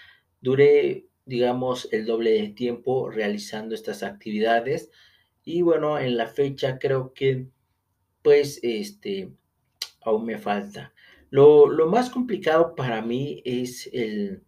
duré, 0.45 1.07
digamos, 1.25 1.89
el 1.91 2.05
doble 2.05 2.33
de 2.39 2.49
tiempo 2.49 3.09
realizando 3.09 3.73
estas 3.73 4.03
actividades 4.03 4.91
y 5.43 5.63
bueno, 5.63 5.97
en 5.97 6.17
la 6.17 6.27
fecha 6.27 6.77
creo 6.77 7.13
que 7.13 7.47
pues 8.21 8.59
este 8.61 9.31
aún 10.01 10.25
me 10.25 10.37
falta. 10.37 10.93
Lo, 11.31 11.67
lo 11.67 11.87
más 11.87 12.11
complicado 12.11 12.75
para 12.75 13.01
mí 13.01 13.41
es 13.43 13.89
el 13.91 14.43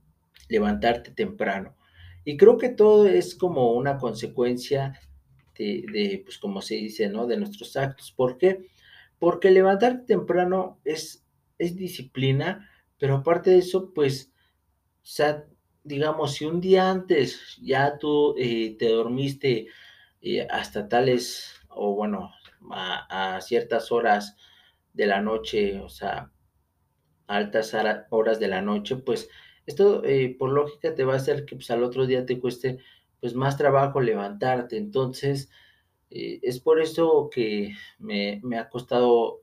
levantarte 0.49 1.09
temprano. 1.11 1.75
Y 2.23 2.37
creo 2.37 2.59
que 2.59 2.69
todo 2.69 3.07
es 3.07 3.33
como 3.33 3.71
una 3.71 3.97
consecuencia 3.97 4.99
de, 5.57 6.21
pues 6.23 6.37
como 6.37 6.61
se 6.61 6.75
dice, 6.75 7.09
¿no? 7.09 7.25
De 7.25 7.37
nuestros 7.37 7.75
actos. 7.75 8.11
¿Por 8.11 8.37
qué? 8.37 8.67
Porque 9.17 9.49
levantarte 9.49 10.05
temprano 10.05 10.79
es, 10.85 11.25
es 11.57 11.75
disciplina, 11.75 12.69
pero 12.99 13.15
aparte 13.15 13.49
de 13.49 13.59
eso, 13.59 13.91
pues, 13.95 14.31
o 15.01 15.47
digamos, 15.87 16.33
si 16.33 16.45
un 16.45 16.61
día 16.61 16.89
antes 16.89 17.57
ya 17.61 17.97
tú 17.97 18.35
eh, 18.37 18.75
te 18.77 18.89
dormiste 18.89 19.67
eh, 20.21 20.47
hasta 20.49 20.87
tales, 20.89 21.55
o 21.69 21.95
bueno, 21.95 22.31
a, 22.71 23.39
ciertas 23.41 23.91
horas 23.91 24.37
de 24.93 25.07
la 25.07 25.21
noche, 25.21 25.79
o 25.79 25.89
sea, 25.89 26.31
altas 27.27 27.75
horas 28.09 28.39
de 28.39 28.47
la 28.47 28.61
noche, 28.61 28.97
pues 28.97 29.29
esto 29.65 30.03
eh, 30.03 30.35
por 30.37 30.51
lógica 30.51 30.95
te 30.95 31.03
va 31.05 31.13
a 31.13 31.17
hacer 31.17 31.45
que 31.45 31.55
pues, 31.55 31.71
al 31.71 31.83
otro 31.83 32.05
día 32.05 32.25
te 32.25 32.39
cueste 32.39 32.79
pues 33.19 33.33
más 33.33 33.57
trabajo 33.57 34.01
levantarte. 34.01 34.77
Entonces, 34.77 35.49
es 36.09 36.59
por 36.59 36.79
eso 36.81 37.29
que 37.31 37.75
me, 37.99 38.41
ha 38.57 38.69
costado, 38.69 39.41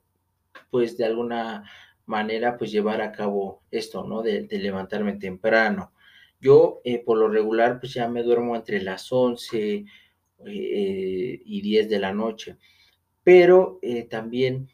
pues 0.71 0.97
de 0.97 1.05
alguna 1.05 1.65
manera, 2.07 2.57
pues 2.57 2.71
llevar 2.73 3.01
a 3.03 3.13
cabo 3.13 3.63
esto, 3.71 4.05
¿no? 4.05 4.23
De, 4.23 4.47
levantarme 4.51 5.15
temprano. 5.15 5.94
Yo, 6.45 6.81
eh, 6.85 7.03
por 7.03 7.19
lo 7.19 7.29
regular, 7.29 7.81
pues 7.81 7.95
ya 7.95 8.09
me 8.09 8.23
duermo 8.23 8.55
entre 8.55 8.83
las 8.83 9.11
11 9.11 9.87
eh, 10.47 11.43
y 11.45 11.61
10 11.63 11.89
de 11.89 11.99
la 11.99 12.13
noche. 12.13 12.59
Pero 13.25 13.81
también, 14.11 14.69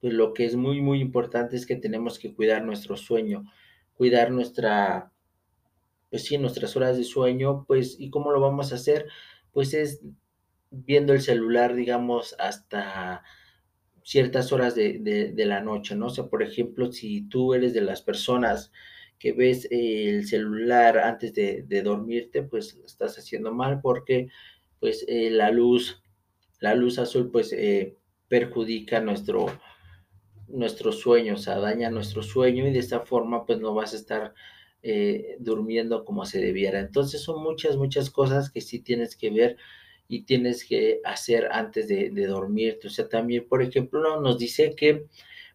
pues 0.00 0.12
lo 0.12 0.34
que 0.34 0.44
es 0.44 0.56
muy, 0.56 0.82
muy 0.82 1.00
importante 1.00 1.56
es 1.56 1.66
que 1.66 1.76
tenemos 1.76 2.18
que 2.18 2.34
cuidar 2.34 2.62
nuestro 2.62 2.96
sueño, 2.98 3.44
cuidar 3.96 4.30
nuestra 4.30 5.10
pues 6.14 6.26
sí, 6.26 6.38
nuestras 6.38 6.76
horas 6.76 6.96
de 6.96 7.02
sueño, 7.02 7.64
pues, 7.66 7.96
¿y 7.98 8.08
cómo 8.08 8.30
lo 8.30 8.38
vamos 8.38 8.70
a 8.70 8.76
hacer? 8.76 9.08
Pues 9.50 9.74
es 9.74 10.00
viendo 10.70 11.12
el 11.12 11.20
celular, 11.20 11.74
digamos, 11.74 12.36
hasta 12.38 13.24
ciertas 14.04 14.52
horas 14.52 14.76
de, 14.76 15.32
la 15.36 15.60
noche, 15.60 15.96
¿no? 15.96 16.06
O 16.06 16.10
sea, 16.10 16.28
por 16.28 16.44
ejemplo, 16.44 16.92
si 16.92 17.22
tú 17.22 17.52
eres 17.52 17.74
de 17.74 17.80
las 17.80 18.00
personas 18.00 18.70
que 19.24 19.32
ves 19.32 19.66
el 19.70 20.26
celular 20.26 20.98
antes 20.98 21.32
de, 21.32 21.82
dormirte, 21.82 22.42
pues 22.42 22.78
estás 22.84 23.16
haciendo 23.16 23.54
mal 23.54 23.80
porque, 23.80 24.28
pues, 24.80 25.02
eh, 25.08 25.30
la 25.30 25.50
luz, 25.50 26.02
la 26.60 26.74
luz 26.74 26.98
azul, 26.98 27.30
pues, 27.30 27.50
eh, 27.54 27.96
perjudica 28.28 29.00
nuestro, 29.00 29.46
sueño, 30.92 31.34
o 31.34 31.38
sea, 31.38 31.58
daña 31.58 31.88
nuestro 31.88 32.22
sueño 32.22 32.68
y 32.68 32.72
de 32.74 32.80
esta 32.80 33.00
forma, 33.00 33.46
pues, 33.46 33.60
no 33.60 33.72
vas 33.72 33.94
a 33.94 33.96
estar 33.96 34.34
eh, 34.82 35.36
durmiendo 35.38 36.04
como 36.04 36.26
se 36.26 36.38
debiera. 36.38 36.78
Entonces 36.80 37.22
son 37.22 37.42
muchas, 37.42 37.78
muchas 37.78 38.10
cosas 38.10 38.50
que 38.50 38.60
sí 38.60 38.80
tienes 38.80 39.16
que 39.16 39.30
ver 39.30 39.56
y 40.06 40.24
tienes 40.24 40.66
que 40.66 41.00
hacer 41.02 41.48
antes 41.50 41.88
de, 41.88 42.10
dormirte. 42.26 42.88
O 42.88 42.90
sea, 42.90 43.08
también, 43.08 43.48
por 43.48 43.62
ejemplo, 43.62 44.20
nos 44.20 44.36
dice 44.36 44.74
que, 44.76 45.06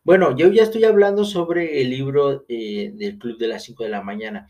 bueno, 0.09 0.35
yo 0.35 0.47
ya 0.47 0.63
estoy 0.63 0.85
hablando 0.85 1.23
sobre 1.23 1.83
el 1.83 1.91
libro 1.91 2.43
eh, 2.49 2.91
del 2.95 3.19
Club 3.19 3.37
de 3.37 3.47
las 3.47 3.61
5 3.65 3.83
de 3.83 3.91
la 3.91 4.01
mañana, 4.01 4.47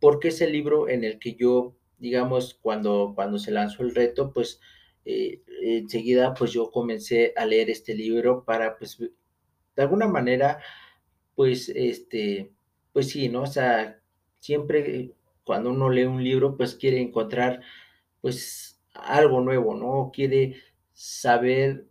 porque 0.00 0.26
es 0.26 0.40
el 0.40 0.50
libro 0.50 0.88
en 0.88 1.04
el 1.04 1.20
que 1.20 1.36
yo, 1.36 1.76
digamos, 1.98 2.58
cuando, 2.60 3.12
cuando 3.14 3.38
se 3.38 3.52
lanzó 3.52 3.84
el 3.84 3.94
reto, 3.94 4.32
pues 4.32 4.60
eh, 5.04 5.40
enseguida, 5.62 6.34
pues 6.34 6.50
yo 6.50 6.72
comencé 6.72 7.32
a 7.36 7.46
leer 7.46 7.70
este 7.70 7.94
libro 7.94 8.42
para, 8.44 8.76
pues, 8.76 8.98
de 8.98 9.12
alguna 9.76 10.08
manera, 10.08 10.60
pues, 11.36 11.68
este, 11.68 12.50
pues 12.92 13.08
sí, 13.10 13.28
¿no? 13.28 13.42
O 13.42 13.46
sea, 13.46 14.00
siempre 14.40 15.14
cuando 15.44 15.70
uno 15.70 15.90
lee 15.90 16.06
un 16.06 16.24
libro, 16.24 16.56
pues 16.56 16.74
quiere 16.74 17.00
encontrar 17.00 17.60
pues 18.20 18.80
algo 18.94 19.40
nuevo, 19.42 19.76
¿no? 19.76 20.10
Quiere 20.12 20.56
saber 20.92 21.86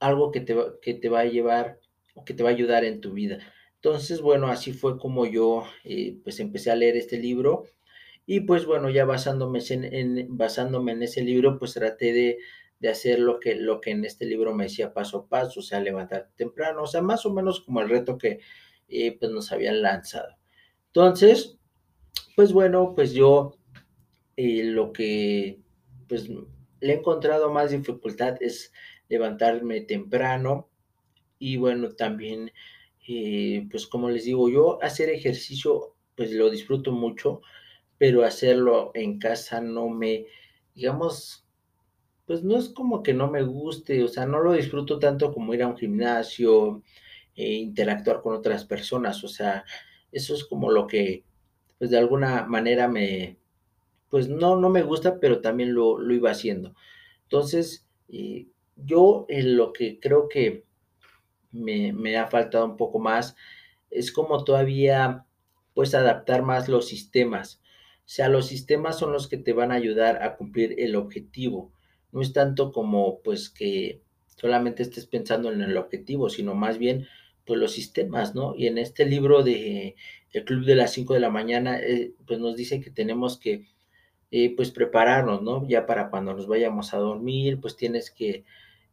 algo 0.00 0.32
que 0.32 0.40
te, 0.40 0.56
que 0.82 0.94
te 0.94 1.08
va 1.08 1.20
a 1.20 1.24
llevar 1.26 1.78
que 2.24 2.34
te 2.34 2.42
va 2.42 2.50
a 2.50 2.52
ayudar 2.52 2.84
en 2.84 3.00
tu 3.00 3.12
vida. 3.12 3.38
Entonces, 3.76 4.20
bueno, 4.20 4.48
así 4.48 4.72
fue 4.72 4.98
como 4.98 5.26
yo 5.26 5.64
eh, 5.84 6.18
pues 6.24 6.40
empecé 6.40 6.70
a 6.70 6.76
leer 6.76 6.96
este 6.96 7.18
libro 7.18 7.64
y 8.26 8.40
pues 8.40 8.66
bueno, 8.66 8.90
ya 8.90 9.04
basándome 9.04 9.60
en, 9.70 10.36
basándome 10.36 10.92
en 10.92 11.02
ese 11.02 11.22
libro, 11.22 11.58
pues 11.58 11.74
traté 11.74 12.12
de, 12.12 12.38
hacer 12.90 13.18
lo 13.20 13.40
que, 13.40 13.54
lo 13.54 13.80
que 13.80 13.90
en 13.92 14.04
este 14.04 14.26
libro 14.26 14.54
me 14.54 14.64
decía 14.64 14.92
paso 14.92 15.18
a 15.18 15.28
paso, 15.28 15.60
o 15.60 15.62
sea, 15.62 15.80
levantar 15.80 16.30
temprano, 16.36 16.82
o 16.82 16.86
sea, 16.86 17.02
más 17.02 17.24
o 17.24 17.32
menos 17.32 17.60
como 17.60 17.80
el 17.80 17.88
reto 17.88 18.18
que 18.18 18.40
eh, 18.88 19.16
pues 19.18 19.32
nos 19.32 19.50
habían 19.52 19.80
lanzado. 19.80 20.36
Entonces, 20.88 21.58
pues 22.36 22.52
bueno, 22.52 22.94
pues 22.94 23.12
yo 23.12 23.56
eh, 24.36 24.64
lo 24.64 24.92
que 24.92 25.60
pues 26.08 26.28
le 26.28 26.92
he 26.92 26.96
encontrado 26.96 27.50
más 27.50 27.70
dificultad 27.70 28.36
es 28.40 28.72
levantarme 29.08 29.80
temprano 29.80 30.68
y 31.38 31.56
bueno, 31.56 31.90
también 31.90 32.52
eh, 33.08 33.66
pues 33.70 33.86
como 33.86 34.10
les 34.10 34.24
digo, 34.24 34.48
yo 34.50 34.82
hacer 34.82 35.08
ejercicio 35.10 35.94
pues 36.14 36.32
lo 36.32 36.50
disfruto 36.50 36.92
mucho, 36.92 37.40
pero 37.98 38.24
hacerlo 38.24 38.90
en 38.94 39.18
casa 39.18 39.60
no 39.60 39.88
me, 39.88 40.26
digamos, 40.74 41.46
pues 42.26 42.42
no 42.44 42.58
es 42.58 42.68
como 42.70 43.02
que 43.02 43.14
no 43.14 43.30
me 43.30 43.42
guste, 43.42 44.02
o 44.04 44.08
sea, 44.08 44.26
no 44.26 44.40
lo 44.40 44.52
disfruto 44.52 44.98
tanto 44.98 45.32
como 45.32 45.54
ir 45.54 45.62
a 45.62 45.68
un 45.68 45.76
gimnasio, 45.78 46.82
e 47.38 47.54
interactuar 47.54 48.20
con 48.20 48.34
otras 48.34 48.64
personas, 48.64 49.22
o 49.22 49.28
sea, 49.28 49.64
eso 50.10 50.34
es 50.34 50.44
como 50.44 50.70
lo 50.72 50.88
que, 50.88 51.24
pues 51.78 51.90
de 51.90 51.98
alguna 51.98 52.44
manera 52.46 52.88
me, 52.88 53.38
pues 54.10 54.28
no, 54.28 54.56
no 54.56 54.70
me 54.70 54.82
gusta, 54.82 55.20
pero 55.20 55.40
también 55.40 55.72
lo, 55.72 55.98
lo 56.00 56.14
iba 56.14 56.32
haciendo. 56.32 56.74
Entonces, 57.22 57.86
eh, 58.08 58.48
yo 58.76 59.24
en 59.28 59.56
lo 59.56 59.72
que 59.72 60.00
creo 60.00 60.28
que 60.28 60.64
me, 61.52 62.16
ha 62.16 62.26
faltado 62.26 62.64
un 62.64 62.76
poco 62.76 62.98
más 62.98 63.36
es 63.90 64.12
como 64.12 64.44
todavía, 64.44 65.24
pues 65.74 65.94
adaptar 65.94 66.42
más 66.42 66.68
los 66.68 66.88
sistemas. 66.88 67.60
O 68.00 68.10
sea, 68.10 68.28
los 68.28 68.46
sistemas 68.46 68.98
son 68.98 69.12
los 69.12 69.28
que 69.28 69.36
te 69.36 69.52
van 69.52 69.72
a 69.72 69.76
ayudar 69.76 70.22
a 70.22 70.36
cumplir 70.36 70.74
el 70.78 70.96
objetivo. 70.96 71.72
No 72.12 72.22
es 72.22 72.32
tanto 72.32 72.72
como 72.72 73.20
pues 73.20 73.50
que 73.50 74.00
solamente 74.36 74.82
estés 74.82 75.06
pensando 75.06 75.52
en 75.52 75.62
el 75.62 75.76
objetivo, 75.76 76.30
sino 76.30 76.54
más 76.54 76.78
bien 76.78 77.06
pues 77.44 77.58
los 77.58 77.72
sistemas, 77.72 78.34
¿no? 78.34 78.54
Y 78.54 78.66
en 78.66 78.78
este 78.78 79.06
libro 79.06 79.42
de 79.42 79.96
El 80.32 80.44
Club 80.44 80.64
de 80.64 80.74
las 80.74 80.92
5 80.92 81.14
de 81.14 81.20
la 81.20 81.30
mañana, 81.30 81.78
eh, 81.80 82.12
pues 82.26 82.38
nos 82.38 82.56
dice 82.56 82.80
que 82.80 82.90
tenemos 82.90 83.38
que 83.38 83.66
eh, 84.30 84.54
pues 84.54 84.70
prepararnos, 84.70 85.42
¿no? 85.42 85.66
Ya 85.66 85.86
para 85.86 86.10
cuando 86.10 86.34
nos 86.34 86.46
vayamos 86.46 86.92
a 86.92 86.98
dormir, 86.98 87.60
pues 87.60 87.76
tienes 87.76 88.10
que 88.10 88.44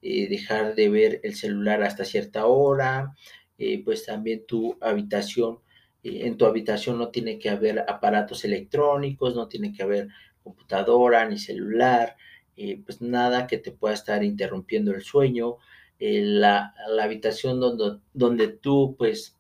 eh, 0.08 0.28
dejar 0.30 0.76
de 0.76 0.88
ver 0.88 1.20
el 1.24 1.34
celular 1.34 1.82
hasta 1.82 2.06
cierta 2.06 2.46
hora, 2.46 3.16
eh, 3.58 3.84
pues 3.84 4.06
también 4.06 4.46
tu 4.46 4.78
habitación, 4.80 5.62
eh, 6.04 6.28
en 6.28 6.38
tu 6.38 6.46
habitación 6.46 7.00
no 7.00 7.10
tiene 7.10 7.40
que 7.40 7.50
haber 7.50 7.80
aparatos 7.88 8.46
electrónicos, 8.46 9.36
no 9.36 9.48
tiene 9.48 9.74
que 9.74 9.82
haber 9.82 10.10
computadora 10.44 11.28
ni 11.28 11.40
celular, 11.40 12.18
pues 12.86 13.02
nada 13.02 13.48
que 13.48 13.58
te 13.58 13.72
pueda 13.72 13.96
estar 13.96 14.24
interrumpiendo 14.24 14.92
el 14.94 15.02
sueño. 15.02 15.58
La, 16.00 16.76
la, 16.88 17.04
habitación 17.04 17.60
donde, 17.60 18.00
donde 18.14 18.50
tú 18.50 18.96
pues 18.98 19.36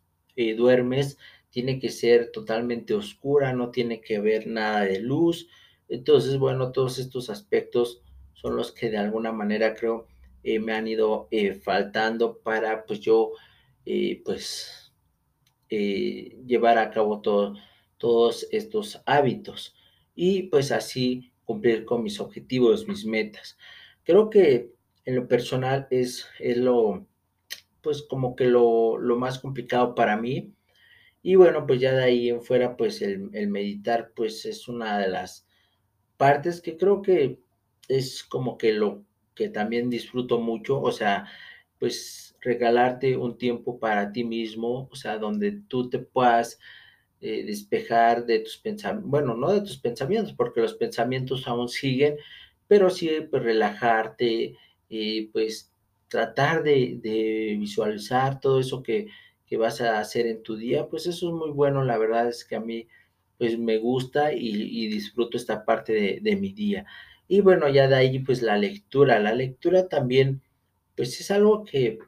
duermes 0.58 1.18
tiene 1.52 1.80
que 1.80 1.90
ser 1.90 2.32
totalmente 2.32 2.96
oscura, 2.96 3.54
no 3.54 3.70
tiene 3.70 4.02
que 4.02 4.18
haber 4.18 4.48
nada 4.48 4.82
de 4.82 5.00
luz, 5.00 5.48
entonces, 5.90 6.38
bueno, 6.38 6.72
todos 6.72 6.98
estos 6.98 7.30
aspectos 7.30 8.02
son 8.34 8.56
los 8.56 8.72
que 8.72 8.90
de 8.90 8.98
alguna 8.98 9.32
manera 9.32 9.76
creo 9.76 10.08
eh, 10.46 10.60
me 10.60 10.74
han 10.74 10.88
ido 10.88 11.28
eh, 11.32 11.56
faltando 11.56 12.40
para 12.40 12.86
pues 12.86 13.00
yo 13.00 13.32
eh, 13.86 14.22
pues 14.24 14.94
llevar 15.70 16.78
a 16.78 16.92
cabo 16.92 17.22
todo, 17.22 17.56
todos 17.98 18.48
estos 18.52 19.02
hábitos 19.06 19.76
y 20.16 20.44
pues 20.44 20.72
así 20.72 21.34
cumplir 21.44 21.84
con 21.84 22.04
mis 22.04 22.20
objetivos, 22.22 22.88
mis 22.88 23.06
metas. 23.06 23.58
Creo 24.04 24.30
que 24.30 24.72
en 25.04 25.16
lo 25.16 25.28
personal 25.28 25.88
es, 25.90 26.28
es 26.40 26.58
lo 26.58 27.08
pues 27.82 28.04
como 28.04 28.36
que 28.36 28.46
lo, 28.46 28.98
lo 28.98 29.18
más 29.18 29.40
complicado 29.40 29.96
para 29.96 30.18
mí 30.18 30.54
y 31.22 31.36
bueno 31.36 31.66
pues 31.68 31.82
ya 31.82 31.94
de 31.94 32.04
ahí 32.04 32.30
en 32.30 32.42
fuera 32.44 32.78
pues 32.78 33.02
el, 33.02 33.30
el 33.34 33.48
meditar 33.50 34.14
pues 34.16 34.46
es 34.46 34.68
una 34.68 35.00
de 35.00 35.08
las 35.10 35.48
partes 36.18 36.62
que 36.62 36.78
creo 36.78 37.02
que 37.02 37.40
es 37.88 38.24
como 38.24 38.58
que 38.58 38.74
lo 38.74 39.04
que 39.36 39.50
también 39.50 39.90
disfruto 39.90 40.40
mucho, 40.40 40.82
o 40.82 40.92
sea, 40.92 41.28
pues 41.80 42.36
regalarte 42.42 43.18
un 43.18 43.38
tiempo 43.38 43.80
para 43.80 44.12
ti 44.12 44.24
mismo, 44.24 44.88
o 44.92 44.96
sea, 44.96 45.18
donde 45.18 45.52
tú 45.68 45.90
te 45.90 46.00
puedas 46.00 46.60
eh, 47.22 47.44
despejar 47.46 48.26
de 48.26 48.40
tus 48.40 48.58
pensamientos, 48.58 49.10
bueno, 49.10 49.36
no 49.36 49.52
de 49.52 49.62
tus 49.62 49.78
pensamientos, 49.78 50.34
porque 50.34 50.62
los 50.62 50.76
pensamientos 50.76 51.48
aún 51.48 51.70
siguen, 51.70 52.18
pero 52.68 52.90
sí 52.90 53.10
pues 53.30 53.44
relajarte, 53.44 54.56
eh, 54.90 55.30
pues 55.34 55.72
tratar 56.08 56.64
de, 56.64 57.00
de, 57.02 57.58
visualizar 57.60 58.40
todo 58.40 58.60
eso 58.60 58.84
que, 58.84 59.08
que 59.46 59.58
vas 59.58 59.82
a 59.82 60.00
hacer 60.00 60.28
en 60.28 60.44
tu 60.44 60.56
día, 60.56 60.88
pues 60.88 61.08
eso 61.08 61.30
es 61.30 61.34
muy 61.34 61.52
bueno, 61.52 61.84
la 61.84 61.98
verdad 61.98 62.30
es 62.30 62.46
que 62.46 62.56
a 62.56 62.60
mí 62.60 62.88
pues 63.38 63.58
me 63.58 63.78
gusta 63.78 64.34
y, 64.34 64.48
y 64.50 64.88
disfruto 64.88 65.38
esta 65.38 65.66
parte 65.66 65.94
de, 65.94 66.20
de, 66.22 66.36
mi 66.36 66.54
día. 66.54 66.86
Y 67.28 67.42
bueno, 67.42 67.70
ya 67.70 67.88
de 67.88 67.96
ahí 67.96 68.20
pues 68.20 68.42
la 68.42 68.58
lectura. 68.58 69.20
La 69.20 69.34
lectura 69.34 69.88
también 69.88 70.42
pues 70.96 71.20
es 71.20 71.32
algo 71.32 71.64
que 71.66 72.00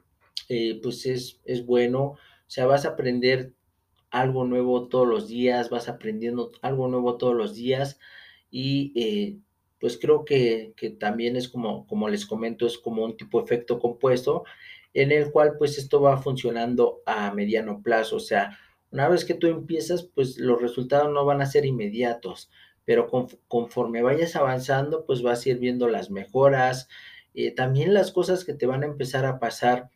eh, 0.48 0.80
pues 0.82 1.06
es, 1.06 1.40
es 1.44 1.66
bueno. 1.66 2.02
O 2.02 2.18
sea, 2.50 2.66
vas 2.66 2.84
a 2.84 2.90
aprender 2.90 3.52
algo 4.10 4.44
nuevo 4.44 4.88
todos 4.88 5.06
los 5.06 5.28
días, 5.28 5.70
vas 5.70 5.88
aprendiendo 5.88 6.50
algo 6.62 6.88
nuevo 6.88 7.16
todos 7.18 7.34
los 7.34 7.54
días 7.54 7.98
y 8.50 8.92
eh, 8.96 9.38
pues 9.80 9.98
creo 9.98 10.24
que, 10.24 10.72
que, 10.76 10.90
también 10.90 11.36
es 11.36 11.48
como, 11.48 11.86
como 11.86 12.08
les 12.08 12.26
comento, 12.26 12.66
es 12.66 12.78
como 12.78 13.04
un 13.04 13.16
tipo 13.16 13.38
de 13.38 13.44
efecto 13.44 13.78
compuesto 13.78 14.44
en 14.94 15.12
el 15.12 15.30
cual 15.30 15.56
pues 15.58 15.78
esto 15.78 16.00
va 16.00 16.16
funcionando 16.16 17.02
a 17.06 17.32
mediano 17.34 17.82
plazo, 17.82 18.16
o 18.16 18.20
sea, 18.20 18.58
una 18.90 19.08
vez 19.08 19.24
que 19.24 19.34
tú 19.34 19.48
empiezas, 19.48 20.04
pues 20.14 20.38
los 20.38 20.60
resultados 20.62 21.12
no 21.12 21.24
van 21.24 21.42
a 21.42 21.46
ser 21.46 21.66
inmediatos, 21.66 22.50
pero 22.88 23.10
conforme 23.48 24.00
vayas 24.00 24.34
avanzando, 24.34 25.04
pues 25.04 25.20
vas 25.20 25.44
a 25.44 25.50
ir 25.50 25.58
viendo 25.58 25.88
las 25.88 26.10
mejoras, 26.10 26.88
eh, 27.34 27.50
también 27.54 27.92
las 27.92 28.12
cosas 28.12 28.46
que 28.46 28.54
te 28.54 28.64
van 28.64 28.82
a 28.82 28.86
empezar 28.86 29.26
a 29.26 29.38
pasar 29.38 29.90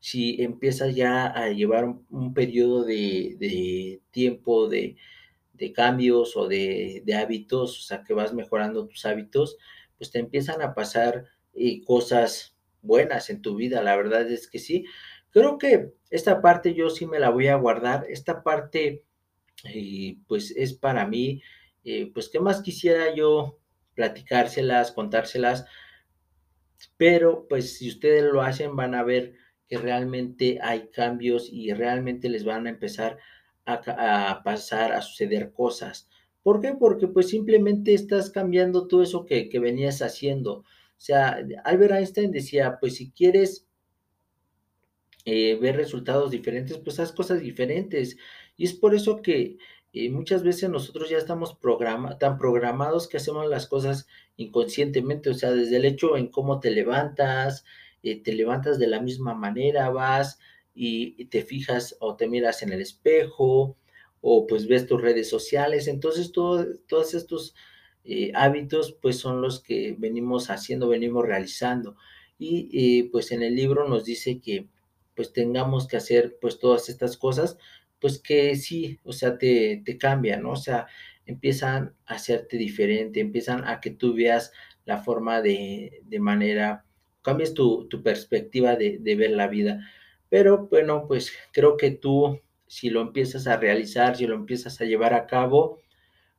si 0.00 0.42
empiezas 0.42 0.94
ya 0.94 1.26
a 1.26 1.50
llevar 1.50 1.84
un, 1.84 2.32
periodo 2.32 2.84
de, 2.84 3.36
de 3.38 4.00
tiempo 4.12 4.66
de, 4.66 4.96
de, 5.52 5.72
cambios 5.74 6.38
o 6.38 6.48
de, 6.48 7.02
de, 7.04 7.14
hábitos, 7.16 7.80
o 7.80 7.82
sea, 7.82 8.02
que 8.02 8.14
vas 8.14 8.32
mejorando 8.32 8.86
tus 8.86 9.04
hábitos, 9.04 9.58
pues 9.98 10.10
te 10.10 10.18
empiezan 10.18 10.62
a 10.62 10.72
pasar 10.72 11.26
eh, 11.52 11.84
cosas 11.84 12.56
buenas 12.80 13.28
en 13.28 13.42
tu 13.42 13.56
vida, 13.56 13.82
la 13.82 13.94
verdad 13.94 14.26
es 14.32 14.48
que 14.48 14.58
sí, 14.58 14.86
Creo 15.30 15.58
que 15.58 15.92
esta 16.08 16.40
parte 16.40 16.72
yo 16.72 16.88
sí 16.88 17.04
me 17.06 17.18
la 17.18 17.28
voy 17.28 17.48
a 17.48 17.56
guardar. 17.56 18.06
Esta 18.08 18.42
parte, 18.42 19.04
eh, 19.64 20.16
pues 20.26 20.52
es 20.56 20.72
para 20.72 21.06
mí, 21.06 21.42
eh, 21.84 22.10
pues 22.12 22.28
qué 22.28 22.40
más 22.40 22.62
quisiera 22.62 23.14
yo 23.14 23.58
platicárselas, 23.94 24.92
contárselas, 24.92 25.66
pero 26.96 27.46
pues 27.48 27.78
si 27.78 27.88
ustedes 27.88 28.24
lo 28.24 28.42
hacen 28.42 28.76
van 28.76 28.94
a 28.94 29.02
ver 29.02 29.34
que 29.68 29.78
realmente 29.78 30.58
hay 30.62 30.88
cambios 30.88 31.48
y 31.52 31.72
realmente 31.72 32.28
les 32.28 32.44
van 32.44 32.66
a 32.66 32.70
empezar 32.70 33.18
a, 33.66 34.42
pasar, 34.44 34.92
a 34.92 35.02
suceder 35.02 35.52
cosas. 35.52 36.08
¿Por 36.42 36.60
qué? 36.60 36.72
Porque 36.72 37.06
pues 37.06 37.28
simplemente 37.28 37.92
estás 37.92 38.30
cambiando 38.30 38.88
todo 38.88 39.02
eso 39.02 39.26
que, 39.26 39.50
que 39.50 39.58
venías 39.58 40.00
haciendo. 40.00 40.60
O 40.60 40.64
sea, 41.00 41.38
Albert 41.64 41.92
Einstein 41.92 42.30
decía, 42.30 42.78
pues 42.80 42.96
si 42.96 43.10
quieres 43.10 43.68
eh, 45.26 45.58
ver 45.60 45.76
resultados 45.76 46.30
diferentes, 46.30 46.78
pues 46.78 46.98
haz 47.00 47.12
cosas 47.12 47.40
diferentes. 47.40 48.16
Y 48.56 48.64
es 48.64 48.72
por 48.72 48.94
eso 48.94 49.20
que 49.20 49.58
eh, 49.92 50.10
muchas 50.10 50.42
veces 50.42 50.68
nosotros 50.70 51.08
ya 51.08 51.18
estamos 51.18 51.54
programa, 51.54 52.18
tan 52.18 52.38
programados 52.38 53.08
que 53.08 53.16
hacemos 53.16 53.48
las 53.48 53.66
cosas 53.66 54.06
inconscientemente, 54.36 55.30
o 55.30 55.34
sea, 55.34 55.52
desde 55.52 55.76
el 55.76 55.84
hecho 55.86 56.16
en 56.16 56.28
cómo 56.28 56.60
te 56.60 56.70
levantas, 56.70 57.64
eh, 58.02 58.22
te 58.22 58.32
levantas 58.34 58.78
de 58.78 58.86
la 58.86 59.00
misma 59.00 59.34
manera, 59.34 59.90
vas 59.90 60.38
y, 60.74 61.14
y, 61.20 61.26
te 61.26 61.42
fijas 61.42 61.96
o 62.00 62.16
te 62.16 62.28
miras 62.28 62.62
en 62.62 62.72
el 62.72 62.80
espejo 62.80 63.76
o 64.20 64.46
pues 64.46 64.68
ves 64.68 64.86
tus 64.86 65.00
redes 65.00 65.28
sociales. 65.28 65.88
Entonces, 65.88 66.32
todo, 66.32 66.66
todos 66.86 67.14
estos 67.14 67.54
eh, 68.04 68.32
hábitos 68.34 68.96
pues 69.02 69.18
son 69.18 69.42
los 69.42 69.60
que 69.62 69.96
venimos 69.98 70.50
haciendo, 70.50 70.88
venimos 70.88 71.26
realizando. 71.26 71.96
Y 72.40 73.04
pues 73.04 73.32
en 73.32 73.42
el 73.42 73.56
libro 73.56 73.88
nos 73.88 74.04
dice 74.04 74.40
que 74.40 74.68
pues 75.18 75.32
tengamos 75.32 75.88
que 75.88 75.96
hacer 75.96 76.38
pues 76.40 76.60
todas 76.60 76.88
estas 76.88 77.16
cosas, 77.16 77.58
pues 78.00 78.20
que 78.20 78.56
sí, 78.56 78.98
o 79.04 79.12
sea, 79.12 79.38
te, 79.38 79.82
te 79.84 79.98
cambian, 79.98 80.42
¿no? 80.42 80.52
O 80.52 80.56
sea, 80.56 80.86
empiezan 81.26 81.94
a 82.06 82.14
hacerte 82.14 82.56
diferente, 82.56 83.20
empiezan 83.20 83.66
a 83.66 83.80
que 83.80 83.90
tú 83.90 84.14
veas 84.14 84.52
la 84.84 84.98
forma 84.98 85.42
de, 85.42 86.00
de 86.04 86.20
manera, 86.20 86.84
cambies 87.22 87.54
tu, 87.54 87.88
tu 87.88 88.02
perspectiva 88.02 88.76
de, 88.76 88.98
de, 88.98 89.16
ver 89.16 89.32
la 89.32 89.48
vida. 89.48 89.80
Pero 90.28 90.68
bueno, 90.68 91.06
pues 91.06 91.32
creo 91.52 91.76
que 91.76 91.90
tú, 91.90 92.40
si 92.66 92.90
lo 92.90 93.02
empiezas 93.02 93.46
a 93.46 93.56
realizar, 93.56 94.16
si 94.16 94.26
lo 94.26 94.34
empiezas 94.34 94.80
a 94.80 94.84
llevar 94.84 95.14
a 95.14 95.26
cabo, 95.26 95.80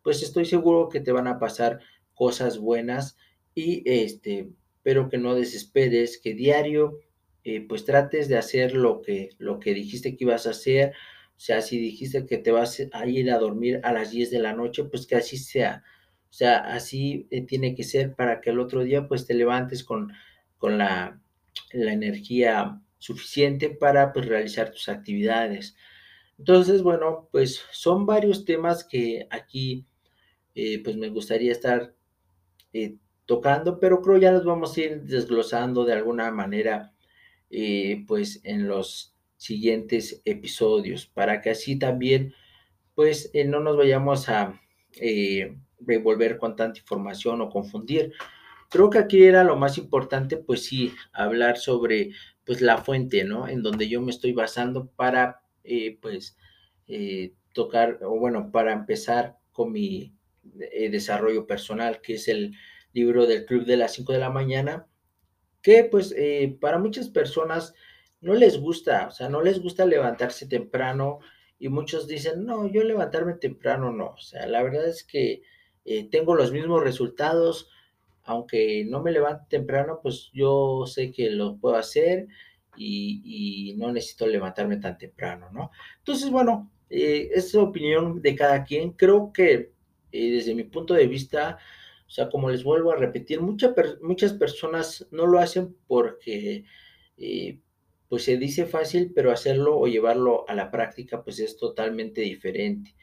pues 0.04 0.24
estoy 0.24 0.46
seguro 0.46 0.90
que 0.90 1.00
te 1.02 1.12
van 1.12 1.28
a 1.28 1.40
pasar 1.40 1.80
cosas 2.14 2.58
buenas 2.60 3.18
y 3.54 3.84
este, 3.86 4.50
pero 4.84 5.10
que 5.10 5.18
no 5.18 5.36
desesperes, 5.36 6.20
que 6.20 6.34
diario 6.34 7.00
eh, 7.44 7.66
pues 7.68 7.86
trates 7.86 8.28
de 8.28 8.38
hacer 8.38 8.74
lo 8.74 9.02
que, 9.02 9.30
lo 9.38 9.60
que 9.60 9.74
dijiste 9.74 10.16
que 10.16 10.24
ibas 10.26 10.48
a 10.48 10.52
hacer. 10.52 10.94
O 11.40 11.42
sea, 11.42 11.62
si 11.62 11.80
dijiste 11.80 12.26
que 12.26 12.38
te 12.38 12.52
vas 12.52 12.86
a 12.92 13.08
ir 13.08 13.32
a 13.32 13.38
dormir 13.40 13.80
a 13.84 13.94
las 13.94 14.12
10 14.12 14.30
de 14.30 14.40
la 14.40 14.52
noche, 14.52 14.84
pues 14.84 15.08
que 15.08 15.16
así 15.16 15.38
sea. 15.38 15.86
O 16.30 16.34
sea, 16.34 16.58
así 16.58 17.30
eh, 17.32 17.46
tiene 17.46 17.76
que 17.76 17.86
ser 17.86 18.14
para 18.14 18.42
que 18.42 18.50
el 18.50 18.60
otro 18.60 18.84
día 18.84 19.08
pues 19.08 19.26
te 19.26 19.34
levantes 19.36 19.86
con, 19.86 20.12
con 20.58 20.78
la, 20.78 21.22
la 21.72 21.94
energía 21.94 22.82
suficiente 22.98 23.70
para 23.70 24.12
pues 24.12 24.26
realizar 24.26 24.72
tus 24.72 24.90
actividades. 24.90 25.78
Entonces, 26.38 26.84
bueno, 26.84 27.30
pues 27.32 27.62
son 27.72 28.06
varios 28.06 28.44
temas 28.44 28.84
que 28.84 29.26
aquí 29.32 29.86
eh, 30.56 30.84
pues 30.84 30.98
me 30.98 31.08
gustaría 31.08 31.54
estar 31.54 31.96
eh, 32.74 32.98
tocando, 33.26 33.80
pero 33.80 34.02
creo 34.02 34.18
ya 34.18 34.34
los 34.34 34.44
vamos 34.44 34.76
a 34.76 34.82
ir 34.82 35.04
desglosando 35.04 35.86
de 35.86 35.94
alguna 35.94 36.32
manera, 36.32 36.94
pues 38.08 38.42
en 38.44 38.68
los 38.68 39.16
siguientes 39.40 40.22
episodios, 40.26 41.08
para 41.08 41.42
que 41.42 41.50
así 41.50 41.80
también, 41.80 42.36
pues 42.94 43.32
eh, 43.34 43.46
no 43.46 43.62
nos 43.62 43.78
vayamos 43.78 44.30
a 44.30 44.62
eh, 45.00 45.56
revolver 45.80 46.38
con 46.38 46.56
tanta 46.56 46.80
información 46.80 47.42
o 47.42 47.50
confundir. 47.50 48.14
Creo 48.70 48.90
que 48.90 49.00
aquí 49.00 49.24
era 49.24 49.44
lo 49.44 49.56
más 49.56 49.78
importante, 49.78 50.38
pues 50.38 50.66
sí, 50.66 50.94
hablar 51.14 51.58
sobre 51.58 52.12
pues 52.46 52.62
la 52.62 52.78
fuente, 52.80 53.24
¿no? 53.24 53.48
En 53.48 53.64
donde 53.64 53.88
yo 53.88 54.02
me 54.02 54.12
estoy 54.12 54.34
basando 54.34 54.92
para, 54.96 55.42
pues, 56.02 56.36
tocar, 57.54 58.00
o 58.02 58.18
bueno, 58.20 58.52
para 58.52 58.74
empezar 58.74 59.38
con 59.52 59.72
mi 59.72 60.16
desarrollo 60.44 61.46
personal, 61.46 62.02
que 62.02 62.16
es 62.16 62.28
el 62.28 62.56
libro 62.94 63.28
del 63.28 63.46
Club 63.46 63.66
de 63.66 63.78
las 63.78 63.94
5 63.94 64.14
de 64.14 64.20
la 64.20 64.32
mañana, 64.32 64.88
que 65.62 65.84
pues 65.84 66.14
eh, 66.18 66.58
para 66.60 66.78
muchas 66.78 67.10
personas 67.10 67.74
no 68.22 68.34
les 68.34 68.60
gusta, 68.60 69.08
o 69.08 69.12
sea, 69.12 69.30
no 69.30 69.42
les 69.42 69.62
gusta 69.62 69.86
levantarse 69.86 70.48
temprano 70.48 71.20
y 71.58 71.70
muchos 71.70 72.08
dicen, 72.08 72.46
no, 72.46 72.68
yo 72.68 72.84
levantarme 72.84 73.34
temprano 73.34 73.92
no, 73.92 74.12
o 74.12 74.18
sea, 74.18 74.48
la 74.48 74.64
verdad 74.64 74.88
es 74.88 75.04
que 75.04 75.42
eh, 75.86 76.10
tengo 76.10 76.36
los 76.36 76.52
mismos 76.52 76.84
resultados, 76.84 77.70
aunque 78.24 78.86
no 78.86 79.02
me 79.02 79.12
levante 79.12 79.46
temprano, 79.50 80.00
pues 80.02 80.30
yo 80.34 80.86
sé 80.86 81.12
que 81.12 81.30
lo 81.32 81.58
puedo 81.58 81.76
hacer 81.76 82.28
y, 82.78 83.76
no 83.78 83.92
necesito 83.92 84.28
levantarme 84.28 84.78
tan 84.78 84.98
temprano, 84.98 85.50
¿no? 85.52 85.72
Entonces, 86.00 86.30
bueno, 86.30 86.72
eh, 86.90 87.30
es 87.34 87.56
opinión 87.56 88.22
de 88.22 88.36
cada 88.36 88.64
quien, 88.64 88.92
creo 88.92 89.32
que 89.34 89.72
desde 90.12 90.56
mi 90.56 90.64
punto 90.64 90.94
de 90.94 91.08
vista, 91.08 91.58
o 92.08 92.10
sea, 92.10 92.30
como 92.30 92.50
les 92.50 92.64
vuelvo 92.64 92.92
a 92.92 92.96
repetir, 92.96 93.42
muchas 93.42 94.34
personas 94.34 95.08
no 95.12 95.28
lo 95.28 95.40
hacen 95.40 95.76
porque 95.88 96.66
eh, 97.18 97.60
pues 98.10 98.24
se 98.24 98.38
dice 98.38 98.66
fácil, 98.66 99.14
pero 99.16 99.32
hacerlo 99.32 99.78
o 99.80 99.88
llevarlo 99.88 100.46
a 100.50 100.56
la 100.56 100.72
práctica 100.72 101.24
pues 101.24 101.40
es 101.40 101.58
totalmente 101.58 102.22
diferente. 102.22 102.96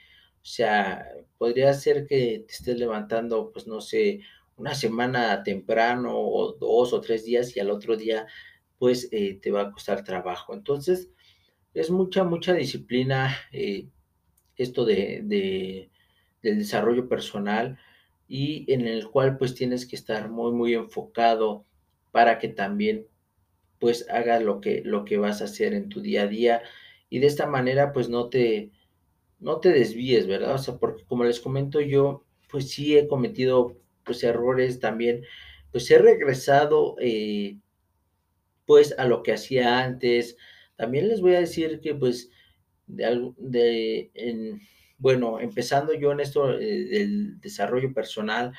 O 0.43 0.49
sea, 0.49 1.07
podría 1.39 1.73
ser 1.75 2.07
que 2.07 2.45
te 2.47 2.53
estés 2.53 2.79
levantando, 2.79 3.51
pues 3.53 3.67
no 3.67 3.81
sé, 3.81 4.21
una 4.57 4.75
semana 4.75 5.43
temprano 5.43 6.19
o 6.19 6.53
dos 6.53 6.93
o 6.93 7.01
tres 7.01 7.25
días 7.25 7.57
y 7.57 7.61
al 7.61 7.71
otro 7.71 7.97
día 7.97 8.27
pues 8.79 9.09
eh, 9.13 9.39
te 9.41 9.51
va 9.51 9.63
a 9.63 9.71
costar 9.73 10.05
trabajo. 10.05 10.55
Entonces, 10.55 11.11
es 11.75 11.91
mucha, 11.91 12.25
mucha 12.25 12.55
disciplina 12.55 13.37
eh, 13.53 13.89
esto 14.57 14.85
de, 14.85 15.89
del 16.43 16.59
desarrollo 16.59 17.09
personal 17.09 17.79
y 18.29 18.71
en 18.73 18.87
el 18.87 19.09
cual 19.11 19.39
pues 19.39 19.55
tienes 19.55 19.87
que 19.87 19.97
estar 19.97 20.31
muy 20.31 20.53
muy 20.53 20.75
enfocado 20.75 21.65
para 22.13 22.39
que 22.39 22.49
también 22.49 23.07
pues 23.81 24.09
hagas 24.11 24.43
lo 24.43 24.61
que 24.61 24.83
lo 24.85 25.05
que 25.05 25.19
vas 25.19 25.43
a 25.43 25.47
hacer 25.47 25.75
en 25.75 25.89
tu 25.89 26.01
día 26.01 26.23
a 26.23 26.27
día 26.29 26.63
y 27.11 27.19
de 27.21 27.27
esta 27.27 27.47
manera 27.47 27.93
pues 27.93 28.09
no 28.09 28.29
te 28.29 28.73
no 29.41 29.61
te 29.61 29.71
desvíes, 29.71 30.27
¿verdad? 30.27 30.55
O 30.55 30.59
sea, 30.59 30.79
porque 30.79 31.05
como 31.05 31.25
les 31.25 31.41
comento 31.41 31.81
yo 31.81 32.25
pues 32.51 32.71
sí 32.71 32.97
he 32.97 33.09
cometido 33.09 33.77
pues 34.05 34.23
errores 34.25 34.81
también, 34.81 35.25
pues 35.73 35.91
he 35.91 35.99
regresado 35.99 36.97
eh, 37.01 37.59
pues 38.65 38.95
a 38.99 39.05
lo 39.07 39.23
que 39.23 39.33
hacía 39.33 39.85
antes. 39.85 40.37
También 40.77 41.09
les 41.09 41.21
voy 41.21 41.35
a 41.35 41.41
decir 41.41 41.81
que 41.81 41.95
pues 41.95 42.31
de, 42.87 43.33
de 43.39 44.11
en, 44.15 44.61
bueno, 44.99 45.41
empezando 45.41 45.95
yo 45.95 46.13
en 46.13 46.21
esto 46.21 46.59
eh, 46.59 46.85
del 46.87 47.41
desarrollo 47.41 47.93
personal, 47.95 48.53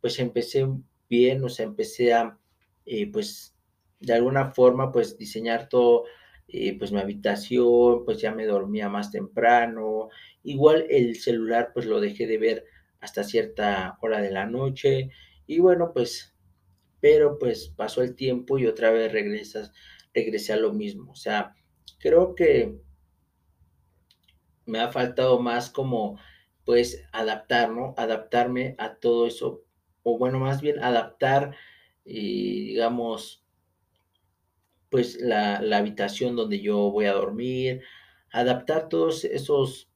pues 0.00 0.18
empecé 0.18 0.66
bien, 1.08 1.44
o 1.44 1.48
sea, 1.48 1.66
empecé 1.66 2.12
a, 2.14 2.38
eh, 2.86 3.10
pues, 3.10 3.54
de 4.00 4.14
alguna 4.14 4.52
forma, 4.52 4.92
pues, 4.92 5.16
diseñar 5.18 5.68
todo, 5.68 6.04
eh, 6.48 6.76
pues, 6.78 6.92
mi 6.92 7.00
habitación, 7.00 8.04
pues, 8.04 8.20
ya 8.20 8.32
me 8.34 8.46
dormía 8.46 8.88
más 8.88 9.10
temprano, 9.10 10.08
igual 10.42 10.86
el 10.90 11.16
celular, 11.16 11.72
pues, 11.74 11.86
lo 11.86 12.00
dejé 12.00 12.26
de 12.26 12.38
ver 12.38 12.64
hasta 13.00 13.24
cierta 13.24 13.98
hora 14.02 14.20
de 14.20 14.30
la 14.30 14.46
noche, 14.46 15.10
y 15.46 15.58
bueno, 15.60 15.92
pues, 15.92 16.34
pero, 17.00 17.38
pues, 17.38 17.68
pasó 17.70 18.02
el 18.02 18.14
tiempo 18.16 18.58
y 18.58 18.66
otra 18.66 18.90
vez 18.90 19.12
regresas, 19.12 19.72
regresé 20.14 20.52
a 20.54 20.56
lo 20.56 20.72
mismo, 20.72 21.12
o 21.12 21.16
sea, 21.16 21.54
creo 22.00 22.34
que 22.34 22.78
me 24.66 24.80
ha 24.80 24.88
faltado 24.92 25.38
más 25.40 25.70
como, 25.70 26.18
pues, 26.64 27.02
adaptar, 27.12 27.70
¿no? 27.70 27.94
Adaptarme 27.96 28.74
a 28.78 28.96
todo 28.96 29.26
eso, 29.26 29.64
o 30.02 30.18
bueno, 30.18 30.38
más 30.38 30.60
bien 30.60 30.82
adaptar, 30.82 31.56
y, 32.04 32.66
digamos, 32.68 33.44
pues, 34.90 35.20
la, 35.20 35.60
la 35.60 35.78
habitación 35.78 36.36
donde 36.36 36.60
yo 36.60 36.90
voy 36.90 37.06
a 37.06 37.12
dormir, 37.12 37.82
adaptar 38.32 38.88
todos 38.88 39.24
esos, 39.24 39.90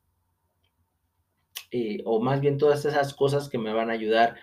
eh, 1.70 2.02
o 2.04 2.20
más 2.20 2.40
bien 2.40 2.58
todas 2.58 2.84
esas 2.84 3.14
cosas 3.14 3.48
que 3.48 3.58
me 3.58 3.72
van 3.72 3.90
a 3.90 3.94
ayudar 3.94 4.36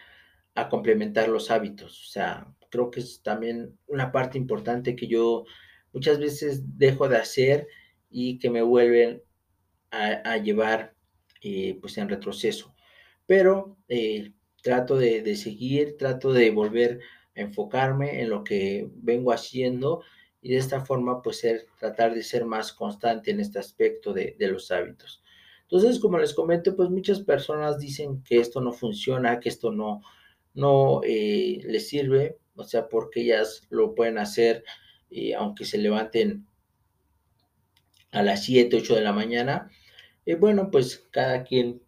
a 0.55 0.69
complementar 0.69 1.29
los 1.29 1.51
hábitos. 1.51 2.07
O 2.07 2.11
sea, 2.11 2.47
creo 2.69 2.91
que 2.91 2.99
es 2.99 3.21
también 3.21 3.77
una 3.87 4.11
parte 4.11 4.37
importante 4.37 4.95
que 4.95 5.07
yo 5.07 5.45
muchas 5.93 6.19
veces 6.19 6.77
dejo 6.77 7.07
de 7.09 7.17
hacer 7.17 7.67
y 8.09 8.39
que 8.39 8.49
me 8.49 8.61
vuelven 8.61 9.23
a, 9.91 10.37
llevar 10.37 10.95
eh, 11.41 11.77
pues 11.81 11.97
en 11.97 12.09
retroceso. 12.09 12.75
Pero 13.25 13.77
eh, 13.87 14.33
trato 14.61 14.97
de, 14.97 15.35
seguir, 15.35 15.97
trato 15.97 16.31
de 16.33 16.51
volver 16.51 16.99
a 17.35 17.41
enfocarme 17.41 18.21
en 18.21 18.29
lo 18.29 18.43
que 18.43 18.89
vengo 18.95 19.31
haciendo 19.31 20.03
y 20.41 20.51
de 20.51 20.57
esta 20.57 20.81
forma 20.85 21.21
pues 21.21 21.45
tratar 21.79 22.13
de 22.13 22.23
ser 22.23 22.45
más 22.45 22.73
constante 22.73 23.31
en 23.31 23.39
este 23.39 23.59
aspecto 23.59 24.13
de, 24.13 24.35
los 24.39 24.71
hábitos. 24.71 25.21
Entonces, 25.63 25.99
como 25.99 26.17
les 26.17 26.33
comento, 26.33 26.75
pues 26.75 26.89
muchas 26.89 27.19
personas 27.19 27.77
dicen 27.77 28.23
que 28.23 28.39
esto 28.39 28.59
no 28.59 28.71
funciona, 28.71 29.39
que 29.39 29.49
esto 29.49 29.71
no, 29.71 30.01
no 30.53 31.01
eh, 31.03 31.59
les 31.63 31.89
sirve, 31.89 32.37
o 32.55 32.63
sea, 32.63 32.87
porque 32.87 33.21
ellas 33.21 33.67
lo 33.69 33.93
pueden 33.93 34.17
hacer 34.17 34.63
aunque 35.37 35.65
se 35.65 35.77
levanten 35.77 36.45
a 38.11 38.23
las 38.23 38.43
7, 38.43 38.75
8 38.77 38.95
de 38.95 39.01
la 39.01 39.13
mañana, 39.13 39.69
y 40.25 40.35
bueno, 40.35 40.69
pues 40.71 41.07
cada 41.11 41.43
quien 41.43 41.81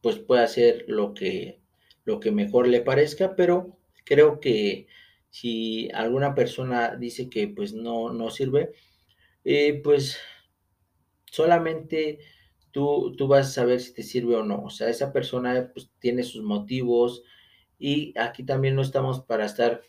pues 0.00 0.18
puede 0.18 0.42
hacer 0.42 0.84
lo 0.86 1.14
que, 1.14 1.60
lo 2.04 2.20
que 2.20 2.30
mejor 2.30 2.68
le 2.68 2.80
parezca, 2.80 3.34
pero 3.36 3.76
creo 4.04 4.38
que 4.38 4.86
si 5.34 5.90
alguna 5.92 6.32
persona 6.32 6.94
dice 6.94 7.28
que 7.28 7.48
pues 7.48 7.72
no, 7.74 8.12
no 8.12 8.30
sirve, 8.30 8.70
eh, 9.42 9.80
pues 9.82 10.16
solamente 11.24 12.20
tú, 12.70 13.16
tú 13.18 13.26
vas 13.26 13.48
a 13.48 13.50
saber 13.50 13.80
si 13.80 13.92
te 13.92 14.04
sirve 14.04 14.36
o 14.36 14.44
no. 14.44 14.62
O 14.62 14.70
sea, 14.70 14.88
esa 14.88 15.12
persona 15.12 15.72
pues 15.74 15.90
tiene 15.98 16.22
sus 16.22 16.44
motivos 16.44 17.24
y 17.80 18.16
aquí 18.16 18.44
también 18.44 18.76
no 18.76 18.82
estamos 18.82 19.22
para 19.22 19.44
estar 19.46 19.82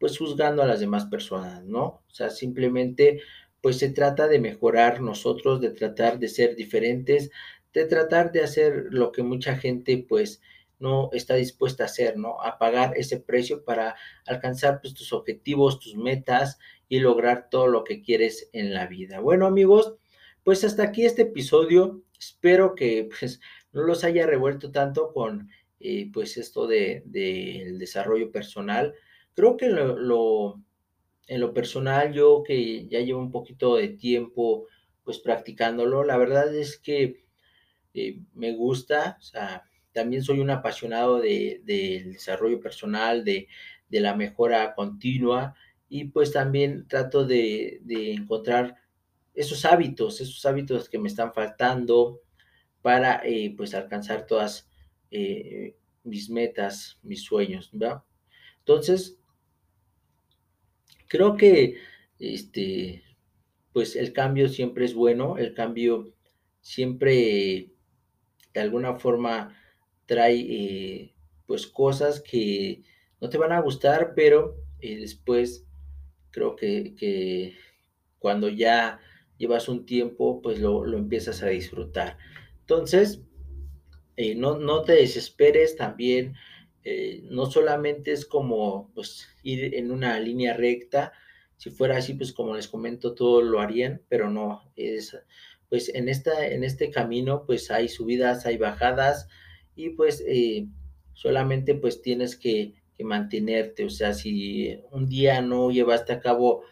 pues 0.00 0.18
juzgando 0.18 0.62
a 0.62 0.66
las 0.66 0.80
demás 0.80 1.06
personas, 1.06 1.64
¿no? 1.64 1.84
O 1.84 2.10
sea, 2.10 2.28
simplemente 2.28 3.20
pues 3.60 3.78
se 3.78 3.90
trata 3.90 4.26
de 4.26 4.40
mejorar 4.40 5.00
nosotros, 5.00 5.60
de 5.60 5.70
tratar 5.70 6.18
de 6.18 6.26
ser 6.26 6.56
diferentes, 6.56 7.30
de 7.72 7.84
tratar 7.84 8.32
de 8.32 8.42
hacer 8.42 8.86
lo 8.90 9.12
que 9.12 9.22
mucha 9.22 9.54
gente 9.56 10.04
pues 10.08 10.42
no 10.82 11.08
está 11.12 11.36
dispuesta 11.36 11.84
a 11.84 11.86
hacer, 11.86 12.18
¿no? 12.18 12.42
A 12.42 12.58
pagar 12.58 12.92
ese 12.96 13.18
precio 13.20 13.64
para 13.64 13.94
alcanzar 14.26 14.80
pues, 14.82 14.92
tus 14.92 15.12
objetivos, 15.12 15.78
tus 15.80 15.94
metas 15.96 16.58
y 16.88 16.98
lograr 16.98 17.48
todo 17.50 17.68
lo 17.68 17.84
que 17.84 18.02
quieres 18.02 18.50
en 18.52 18.74
la 18.74 18.86
vida. 18.86 19.20
Bueno 19.20 19.46
amigos, 19.46 19.94
pues 20.42 20.64
hasta 20.64 20.82
aquí 20.82 21.04
este 21.06 21.22
episodio. 21.22 22.02
Espero 22.18 22.74
que 22.74 23.08
pues 23.18 23.40
no 23.72 23.82
los 23.82 24.04
haya 24.04 24.26
revuelto 24.26 24.70
tanto 24.70 25.12
con 25.12 25.48
eh, 25.80 26.10
pues 26.12 26.36
esto 26.36 26.66
del 26.66 27.02
de, 27.06 27.76
desarrollo 27.78 28.30
personal. 28.30 28.94
Creo 29.34 29.56
que 29.56 29.66
en 29.66 31.40
lo 31.40 31.54
personal, 31.54 32.12
yo 32.12 32.42
que 32.42 32.86
ya 32.88 33.00
llevo 33.00 33.20
un 33.20 33.30
poquito 33.30 33.76
de 33.76 33.88
tiempo 33.88 34.66
pues 35.04 35.18
practicándolo, 35.18 36.04
la 36.04 36.16
verdad 36.16 36.54
es 36.54 36.78
que 36.78 37.24
eh, 37.94 38.20
me 38.34 38.54
gusta, 38.54 39.16
o 39.18 39.22
sea, 39.22 39.64
también 39.92 40.22
soy 40.22 40.40
un 40.40 40.50
apasionado 40.50 41.20
del 41.20 41.64
desarrollo 42.12 42.60
personal, 42.60 43.24
de, 43.24 43.48
la 43.90 44.16
mejora 44.16 44.74
continua 44.74 45.54
y 45.88 46.04
pues 46.04 46.32
también 46.32 46.88
trato 46.88 47.26
de, 47.26 47.82
encontrar 47.88 48.76
esos 49.34 49.64
hábitos, 49.64 50.20
esos 50.20 50.44
hábitos 50.46 50.88
que 50.88 50.98
me 50.98 51.08
están 51.08 51.32
faltando 51.34 52.20
para 52.80 53.20
eh, 53.24 53.54
pues 53.56 53.74
alcanzar 53.74 54.26
todas 54.26 54.68
eh, 55.10 55.76
mis 56.04 56.30
metas, 56.30 56.98
mis 57.02 57.22
sueños. 57.22 57.70
Entonces, 58.58 59.18
Creo 61.12 61.36
que, 61.36 61.76
este, 62.18 63.04
pues 63.74 63.96
el 63.96 64.14
cambio 64.14 64.48
siempre 64.48 64.86
es 64.86 64.94
bueno, 64.94 65.36
el 65.36 65.52
cambio 65.52 66.14
siempre 66.62 67.68
de 68.54 68.60
alguna 68.60 68.94
forma 68.94 69.54
trae, 70.06 70.38
eh, 70.38 71.14
pues 71.46 71.66
cosas 71.66 72.20
que 72.20 72.82
no 73.20 73.28
te 73.28 73.38
van 73.38 73.52
a 73.52 73.60
gustar, 73.60 74.12
pero 74.14 74.56
eh, 74.80 74.96
después 74.98 75.66
creo 76.30 76.56
que, 76.56 76.94
que, 76.94 77.56
cuando 78.18 78.48
ya 78.48 79.00
llevas 79.36 79.68
un 79.68 79.84
tiempo, 79.84 80.40
pues 80.40 80.60
lo, 80.60 80.84
lo 80.84 80.98
empiezas 80.98 81.42
a 81.42 81.48
disfrutar. 81.48 82.18
Entonces, 82.60 83.22
eh, 84.16 84.34
no, 84.34 84.58
no, 84.58 84.82
te 84.82 84.92
desesperes 84.92 85.76
también, 85.76 86.34
no 87.30 87.46
solamente 87.46 88.10
es 88.10 88.26
como 88.26 88.90
pues, 88.94 89.28
ir 89.44 89.74
en 89.76 89.92
una 89.92 90.18
línea 90.18 90.52
recta, 90.54 91.12
si 91.56 91.70
fuera 91.70 91.98
así, 91.98 92.14
pues 92.14 92.32
como 92.32 92.56
les 92.56 92.66
comento, 92.66 93.14
todo 93.14 93.40
lo 93.40 93.60
harían, 93.60 94.02
pero 94.08 94.30
no, 94.30 94.72
es, 94.74 95.16
pues 95.68 95.88
en, 95.94 96.08
esta, 96.08 96.48
en 96.48 96.64
este 96.64 96.90
camino 96.90 97.46
pues 97.46 97.70
hay 97.70 97.88
subidas, 97.88 98.44
hay 98.44 98.58
bajadas 98.58 99.28
y 99.74 99.90
pues 99.90 100.22
eh, 100.26 100.66
solamente 101.14 101.74
pues 101.74 102.02
tienes 102.02 102.36
que, 102.36 102.74
mantenerte, 103.04 103.84
o 103.84 103.90
sea, 103.90 104.14
si 104.14 104.78
un 104.92 105.08
día 105.08 105.42
no 105.42 105.72
llevaste 105.72 106.12
a 106.12 106.20
cabo 106.20 106.62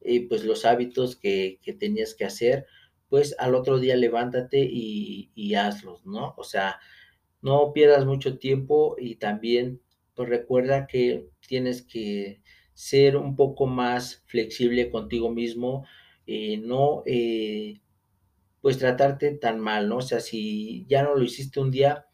eh, 0.00 0.26
pues 0.28 0.44
los 0.44 0.64
hábitos 0.64 1.14
que, 1.14 1.60
que, 1.62 1.74
tenías 1.74 2.16
que 2.16 2.24
hacer, 2.24 2.66
pues 3.08 3.36
al 3.38 3.54
otro 3.54 3.78
día 3.78 3.94
levántate 3.94 4.68
y, 4.68 5.30
y 5.36 5.54
hazlos, 5.54 6.04
¿no? 6.04 6.34
O 6.38 6.42
sea, 6.42 6.80
no 7.40 7.72
pierdas 7.72 8.04
mucho 8.04 8.36
tiempo 8.38 8.96
y 8.98 9.14
también 9.14 9.80
pues 10.16 10.28
recuerda 10.28 10.88
que 10.88 11.28
tienes 11.46 11.82
que 11.82 12.40
ser 12.74 13.16
un 13.16 13.36
poco 13.36 13.66
más 13.66 14.24
flexible 14.26 14.90
contigo 14.90 15.30
mismo, 15.30 15.86
eh, 16.26 16.56
no 16.56 17.04
pues 18.60 18.78
tratarte 18.78 19.30
tan 19.30 19.60
mal, 19.60 19.88
¿no? 19.88 19.98
O 19.98 20.02
sea, 20.02 20.18
si 20.18 20.84
ya 20.88 21.04
no 21.04 21.14
lo 21.14 21.22
hiciste 21.22 21.60
un 21.60 21.70
día, 21.70 22.05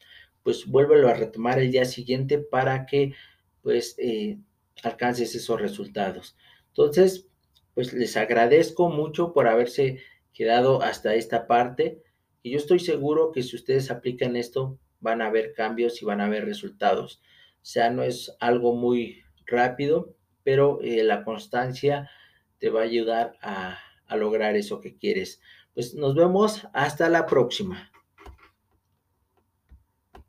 pues 0.43 0.67
vuélvelo 0.67 1.09
a 1.09 1.15
retomar 1.15 1.59
el 1.59 1.71
día 1.71 1.85
siguiente 1.85 2.39
para 2.39 2.87
que 2.87 3.15
pues 3.63 3.95
eh, 3.99 4.39
alcances 4.83 5.35
esos 5.35 5.61
resultados. 5.61 6.37
Entonces, 6.69 7.29
pues 7.75 7.93
les 7.93 8.17
agradezco 8.17 8.89
mucho 8.89 9.33
por 9.33 9.47
haberse 9.47 10.03
quedado 10.33 10.83
hasta 10.83 11.15
esta 11.15 11.47
parte 11.47 12.03
y 12.43 12.51
yo 12.51 12.59
estoy 12.59 12.81
seguro 12.81 13.33
que 13.33 13.43
si 13.43 13.57
ustedes 13.57 13.91
aplican 13.91 14.37
esto 14.37 14.79
van 15.01 15.23
a 15.23 15.31
ver 15.31 15.53
cambios 15.53 16.01
y 16.03 16.05
van 16.05 16.21
a 16.21 16.29
ver 16.29 16.45
resultados. 16.45 17.23
O 17.57 17.65
sea, 17.65 17.91
no 17.91 18.03
es 18.03 18.37
algo 18.41 18.75
muy 18.75 19.23
rápido, 19.47 20.15
pero 20.43 20.81
eh, 20.83 21.05
la 21.05 21.25
constancia 21.25 22.11
te 22.59 22.71
va 22.71 22.81
a 22.81 22.85
ayudar 22.85 23.37
a, 23.43 23.79
a 24.07 24.17
lograr 24.17 24.57
eso 24.57 24.81
que 24.81 24.97
quieres. 24.97 25.41
Pues 25.75 25.95
nos 25.95 26.15
vemos 26.15 26.67
hasta 26.73 27.09
la 27.09 27.27
próxima. 27.27 27.92